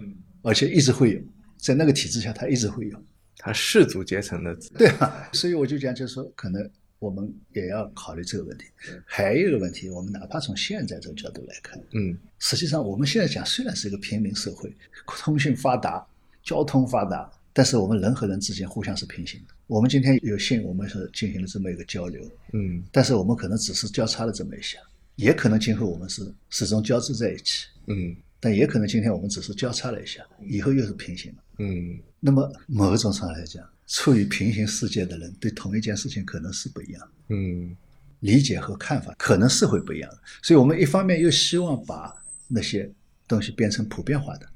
[0.00, 1.20] 嗯，而且一直会有，
[1.58, 3.02] 在那个体制下他一直会有。
[3.36, 8.64] 他氏族阶层的对啊，所以我就讲，就是说，可能我们也要考虑这个问题。
[9.04, 16.06] 还有一个问题，我们哪怕从现在这个角度来看，嗯实际上我们现在讲，虽然是一个平民社会，通讯发达，
[16.42, 19.54] 交通发达，但是我们人和人之间互相是平行的。
[19.66, 24.78] 我们今天有幸，我们是进行了这么一个交流，嗯但是我们可能只是交叉了这么一下，
[25.16, 31.38] 也可能今后我们是始终交织在一起，嗯但也可能今天我们只是交叉了一下，以后又是平行了。
[31.60, 37.08] 嗯那么某种上来讲，处于平行世界的人对同一件事情可能是不一样。
[37.28, 37.74] 嗯
[38.20, 42.12] 理解和看法可能是会不一样的，所以我们一方面又希望把
[42.48, 42.90] 那些
[43.28, 44.48] 东西变成普遍化的，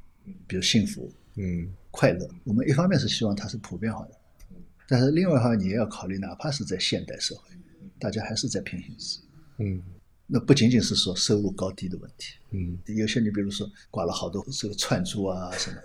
[0.47, 1.73] 比如幸福、嗯。
[1.91, 4.13] 快乐，我们一方面是希望它是普遍化的，
[4.87, 7.51] 但是另外一方面你也要考虑，哪怕是在现代社会，
[7.99, 9.25] 大家还是在平行世界，
[9.59, 9.83] 嗯。
[10.27, 12.79] 那不仅仅是说收入高低的问题，嗯。
[12.95, 15.79] 有些你比如说挂了好多这个串珠啊什么，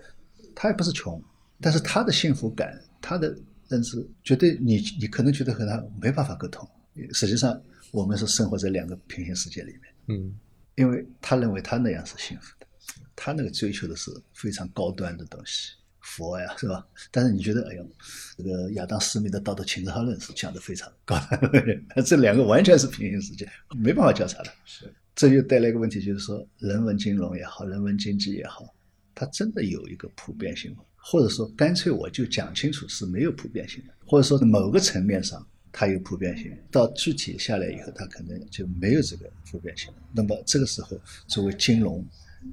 [0.54, 1.20] 他也不是穷，
[1.62, 3.36] 但是他的幸福感，他的
[3.70, 6.68] 认知绝对你你可能觉得和他没办法沟通，
[7.14, 7.60] 实际上
[7.91, 9.82] 我们是生活在两个平行世界里面，
[10.20, 10.36] 嗯。
[10.76, 12.62] 因为他认为他那样是幸福的，
[13.16, 16.86] 他那个追求的是非常高端的东西，佛呀是吧？
[17.11, 17.88] 但是你觉得哎呦，
[18.38, 21.51] 这个亚当·斯密的《道德情操论》是讲的非常高端
[21.95, 24.51] 的，这两个完全是平行世界，没办法交叉的。
[24.66, 28.74] 是这就带来一个问题，就是说人文金融也好，人文经济也好，
[29.14, 30.84] 它真的有一个普遍性吗？
[30.95, 39.97] 或者说干脆我就讲清楚是没有普遍性的，或者说某个层面上它有普遍性，到具体下来以后，它可能就没有这个普遍性了。
[40.14, 42.03] 那么这个时候，作为金融，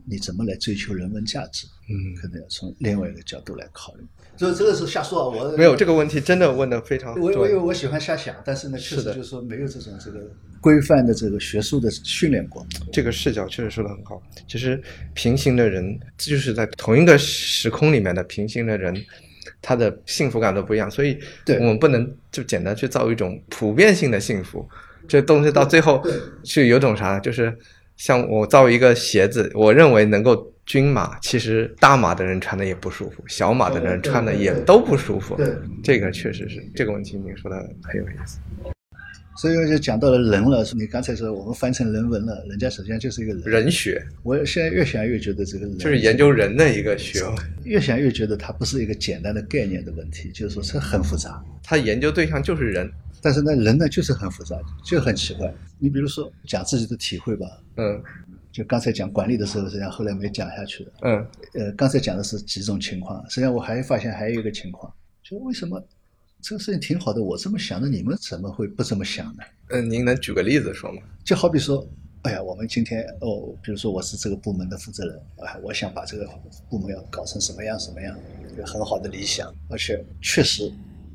[0.06, 1.66] 你怎么来追求人文价值？
[1.88, 4.04] 嗯可能要从另外一个角度来考虑。
[4.36, 10.20] 所以这个是瞎说啊，我没有这个问题真的问的非常我我因为我喜欢瞎想，但是呢，确实就是说没有这种这个
[10.60, 12.66] 规范的这个学术的训练过。
[12.92, 14.22] 这个视角确实说的很好。
[14.48, 14.80] 其实
[15.14, 18.94] 平行的人，就是在同一个时空里面的平行的人，
[19.60, 21.18] 他的幸福感都不一样，所以
[21.58, 24.66] 我们不能就简单去造一种普遍性的幸福。
[25.08, 26.02] 这东西到最后
[26.44, 27.20] 是有种啥呢？
[27.20, 27.54] 就是
[28.00, 35.36] 像我造一个鞋子，我认为能够均码，其实大码的人穿的也不舒服，小码的人穿的也都不舒服。
[35.36, 38.38] 对这个确实是这个问题，您说的很有意思。
[39.36, 43.42] 所以我就讲到了人了，你刚才说我们翻成人文了，人家首先就是一个人。
[43.44, 51.42] 人学我现在越想越觉得这个人就是研究人的一个学问，越想越觉得它不是一个简单的概念的问题，就是说这很复杂。
[51.62, 52.90] 他研究对象就是人。
[53.22, 55.52] 但是呢，人呢就是很复杂，就很奇怪。
[55.78, 58.02] 你比如说讲自己的体会吧，嗯
[58.50, 60.92] 就刚才讲管理的时候，实际上后来没讲下去的。
[61.02, 64.90] 嗯呃，刚才讲的是几种情况，实际上我还发现还有一个情况，
[65.22, 65.78] 就为什么
[66.42, 69.42] 这个事情挺好的，我这么想的，你们怎么会不这么想呢？
[69.68, 71.02] 嗯，您能举个例子说吗？
[71.24, 71.86] 就好比说，
[72.22, 76.28] 哎呀，我们今天哦，比如说我是这个部门的负责人，哎，我想把这个
[76.68, 78.18] 部门要搞成什么样什么样，
[78.58, 80.72] 有很好的理想，而且确实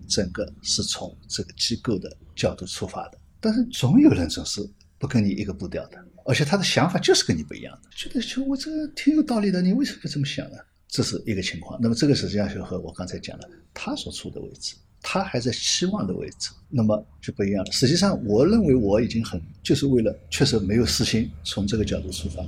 [0.07, 3.17] 整个是从这个机构的角度出发的。
[3.39, 4.61] 但是总有人总是
[4.97, 10.57] 不跟你一个步调的，而且他的想法就是跟你不一样的，觉得就我这个挺有道理的，你为什么不这么想呢？
[10.87, 11.77] 这是一个情况。
[11.81, 14.75] 那么这个实际上就和我刚才讲的他所处的位置。
[15.07, 17.71] 他还在期望的位置，那么就不一样了。
[17.71, 22.43] 实际上，我认为我已经很就是为了确实没有私心，从这个角度出发。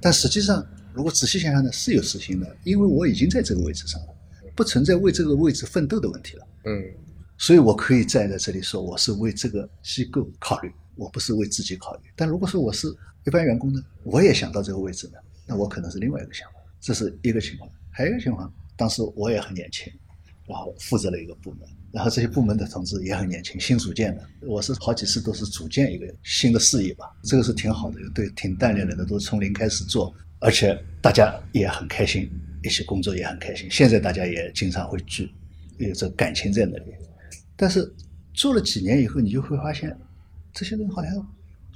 [0.00, 4.08] 但实际上，如果仔细想想呢，是有私心的，因为我已经在这个位置上了，
[4.56, 6.46] 不存在为这个位置奋斗的问题了。
[6.64, 6.84] 嗯
[7.38, 12.02] 所以我可以站在这里说，我是为这个机构考虑，我不是为自己考虑。
[12.14, 12.86] 但如果说我是
[13.24, 15.14] 一般员工呢，我也想到这个位置呢，
[15.46, 17.70] 那我可能是另外一个想法，这是一个情况。
[17.90, 19.90] 还有一个情况，当时我也很年轻，
[20.46, 21.60] 然后负责了一个部门，
[21.92, 24.22] 然后这些部门的同志也很年轻，新组建的。
[24.42, 32.30] 我是好几次都是组建一个新的事业吧，这个是挺好的，对，挺锻炼人的，都从零开始做，而且大家也很开心，
[32.62, 33.68] 一起工作也很开心。
[33.70, 35.30] 现在大家也经常会聚，
[35.78, 36.92] 有这感情在那里。
[37.56, 37.92] 但是
[38.34, 39.96] 做了几年以后，你就会发现，
[40.52, 41.12] 这些人好像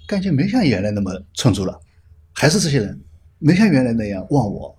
[0.06, 1.78] 感觉没像原来那么充足了，
[2.32, 2.98] 还是这些人
[3.40, 4.74] 没像原来那样忘我，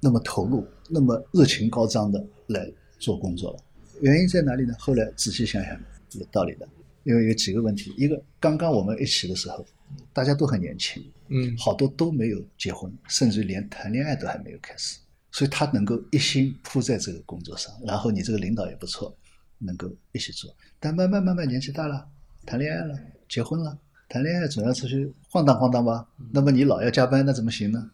[0.00, 2.68] 那么投入，那么热情高涨的来
[2.98, 3.58] 做工作了。
[4.02, 4.74] 原因在哪里呢？
[4.78, 5.78] 后来仔细想想，
[6.12, 6.68] 有道理的。
[7.04, 9.64] 因为有几个问题，一个刚刚我们一起的时候，
[10.12, 14.98] 大家都很年轻，嗯好多都没有结婚，甚至连谈恋爱都还没有开始，
[15.32, 19.16] 所以他能够一心扑在这个工作上，然后你这个领导也不错，
[19.58, 20.54] 能够一起做。
[20.78, 22.06] 但慢慢慢慢年纪大了，
[22.44, 22.94] 谈恋爱了，
[23.26, 23.76] 结婚了，
[24.06, 26.06] 谈恋爱总要出去晃荡晃荡吧？
[26.32, 27.90] 那么你老要加班，那怎么行呢？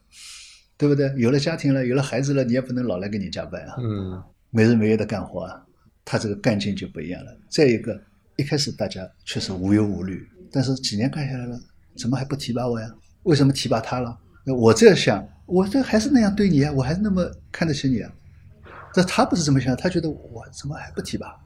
[0.76, 1.14] 对不对？
[1.16, 3.76] 有了家庭了，有了孩子了，你也不能老来给你加班啊。
[3.78, 5.66] 嗯没日没夜的干活啊，
[6.06, 7.36] 他这个干劲就不一样了。
[7.50, 8.00] 再一个，
[8.36, 11.60] 一开始大家确实无忧无虑，但是几年干下来了，
[11.98, 12.88] 怎么还不提拔我呀？
[13.24, 14.16] 为什么提拔他了？
[14.44, 18.10] 那我这样想，我这还是那样对你啊，我还是那么看得起你啊。
[18.94, 21.36] 但他不是这么想，他觉得我怎么还不提拔，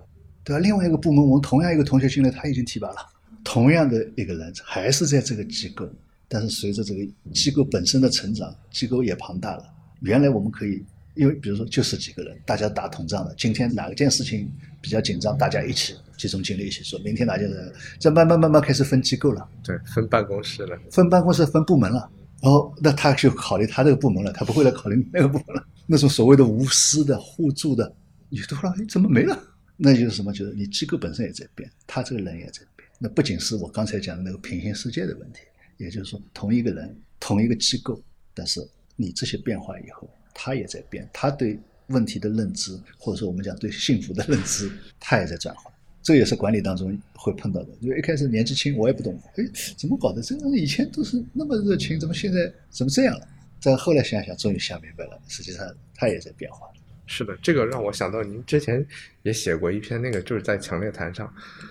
[0.45, 0.61] 对吧？
[0.61, 2.97] 另外一个部门，我们同样一个同学进来，他已经提拔了，
[3.43, 5.89] 同样的一个人还是在这个机构，
[6.29, 7.01] 但是随着这个
[7.33, 9.65] 机构本身的成长，机构也庞大了。
[10.03, 10.85] 原来我们可以
[11.15, 14.51] 因为比如说就是几个人，大家打通仗的，今天哪件事情
[14.81, 27.93] 比较紧张，大家一起集中精力一起说，明天哪件事，这慢慢慢慢开始分机构了，对，分办公室了，分办公室分部门了，然后那他就考虑他这个部门了，他不会来考虑那个部门了，那种所谓的无私的互助的，
[28.29, 29.39] 你突然哎怎么没了？
[29.77, 30.33] 那就是什么？
[30.33, 32.87] 就是你机构本身也在变，他这个人也在变。
[32.99, 35.41] 那不仅是我刚才讲的那个平行世界的问题，
[35.79, 37.99] 也就是说，同一个人、同一个机构，
[38.35, 38.61] 但是
[38.95, 41.59] 你这些变化以后，他也在变，他对
[41.89, 45.71] 问题的认知，或者说我们讲对幸福的认知，他也在转化。
[46.03, 47.69] 这也是管理当中会碰到的。
[47.81, 49.45] 因为一开始年纪轻，我也不懂，哎，
[49.77, 50.23] 怎么搞的？
[50.23, 53.29] 这个以前都是那么热情，怎么现在怎么这样了？
[53.61, 56.67] 再后来想想，终于想明白了，实际上他也在变化。
[57.07, 58.87] 是的，这个让我想到您之前
[59.25, 61.31] 也写过一篇，那个就是在强烈谈上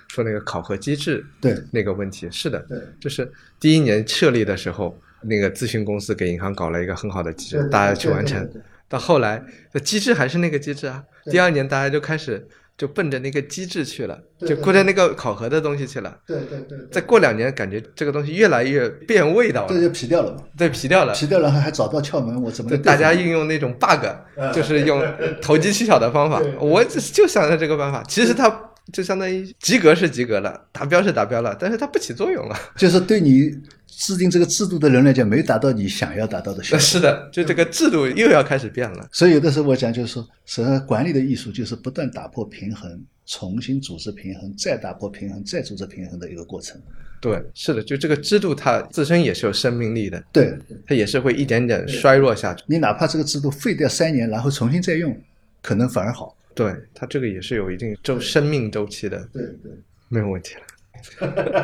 [0.09, 2.29] 说那个考核机制对那个问题。
[2.29, 8.49] 是的，对就是第一年设立的时候，那个咨询公司给银行搞了一个很好的机制，大家去完成。
[8.87, 11.03] 到后来，这机制还是那个机制啊。
[11.29, 16.17] 第二年大家就开始就奔着那个机制去了，就过着那个考核的东西去了。
[16.25, 20.37] 对对对再过两年，感觉这个东西越来越变味道了，这就皮掉了嘛。
[20.57, 21.13] 对，皮掉了。
[21.13, 24.05] 皮掉了还还找不到窍门，我怎么大家运用那种 bug，
[24.35, 25.05] 嗯 就是用
[25.39, 26.41] 投机取巧的方法。
[26.59, 28.49] 我就就想着这个办法，其实它
[28.91, 32.55] 就相当于及格是及格了，达标是达标了，但是它不起作用了。
[32.75, 33.51] 就是对你
[33.99, 36.79] 制定这个制度的人来讲，没达到你想要达到的效果。
[36.79, 39.09] 是的，就这个制度又要开始变了。
[39.11, 46.81] 所以有的时候我讲就是说，实际上管理的艺术就是不断打破平衡，重新组织平衡，再打破平衡，再组织平衡的一个过程。
[47.19, 52.63] 对，是的，就这个制度它自身也是有生命力的，对它也是会一点点衰弱下去。
[52.67, 55.13] 你哪怕这个制度废掉三年，然后重新再用，
[55.61, 56.33] 可能反而好。
[56.55, 59.71] 对，它这个也是有一定周生命周期的，对对，
[60.07, 60.61] 没有问题了。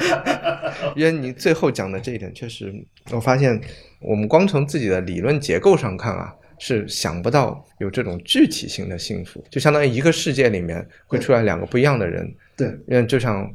[0.96, 2.74] 因为你最后讲的这一点，确实，
[3.12, 3.60] 我发现
[4.00, 12.68] 我们光从自己的理论结构上看啊，是想不到有这种具体性的幸福，就相当于一个世界里面会出来两个不一样的人，对。
[12.88, 13.52] 因为就像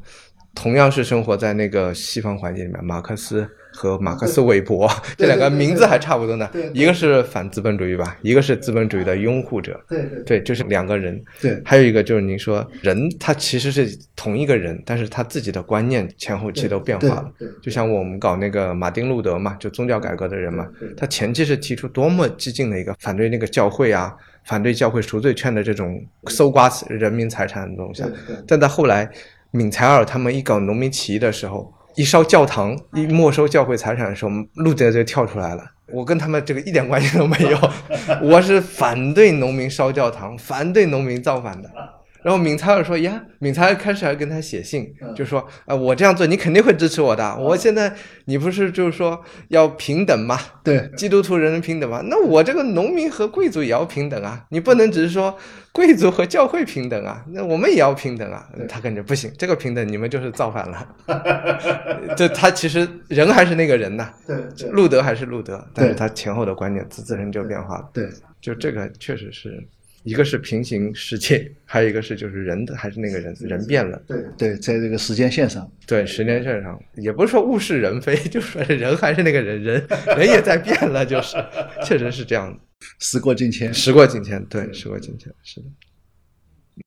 [0.53, 3.49] 同样是生活在那个西方环境里面，马克思
[3.81, 10.21] 和马克思韦伯 这两个名字还差不多呢对，一个是反资本主义吧，一个是资本主义的拥护者，对对。
[10.23, 11.19] 对，就是两个人。
[11.41, 11.59] 对。
[11.65, 17.31] 还有一个就是您说人他其实是同一个人，但是他自己的观念前后期都变化了。
[17.39, 17.53] 对对。
[17.59, 24.15] 就像我们搞那个马丁路德嘛，就宗教改革的人嘛他前期是提出多么激进的一个反对那个教会啊，
[24.45, 29.09] 反对教会赎罪券的这种搜刮人民财产的东西啊对对，但到后来
[29.49, 35.63] 敏采尔他们一搞农民起义的时候，一烧教堂，一没收教会财产的时候，路德就跳出来了。
[35.93, 37.57] 我跟他们这个一点关系都没有，
[38.23, 41.69] 我是反对农民烧教堂，反对农民造反的。
[42.23, 47.35] 然后闵采尔说呀，闵采尔开始还跟他写信，就说呃我这样做你肯定会支持我的。
[47.37, 47.93] 我现在
[48.25, 50.37] 你不是就是说要平等吗？
[50.63, 52.01] 对基督徒人人平等吗？
[52.05, 54.45] 那我这个农民和贵族也要平等啊！
[54.49, 55.35] 你不能只是说
[55.71, 58.47] 贵族和教会平等啊，那我们也要平等啊。
[58.69, 60.87] 他感觉不行，这个平等你们就是造反了。
[62.15, 67.89] 就他其实人还是那个人呐，对对路德还是路德，但是他前后的观念自自身就变化了。
[67.93, 68.07] 对
[68.39, 69.63] 就这个确实是
[70.03, 74.01] 一个是平行世界，还有一个是就是人的还是那个人，人变了。
[74.07, 79.87] 对对，在这个时间线上，对，时间线上也不是说物是人非， 就说人还是那个人，人
[80.17, 81.37] 人也在变了，就是
[81.85, 82.59] 确实是这样的。
[82.99, 83.71] 时过境迁。
[83.73, 85.67] 时过境迁，对，时过境迁，是的。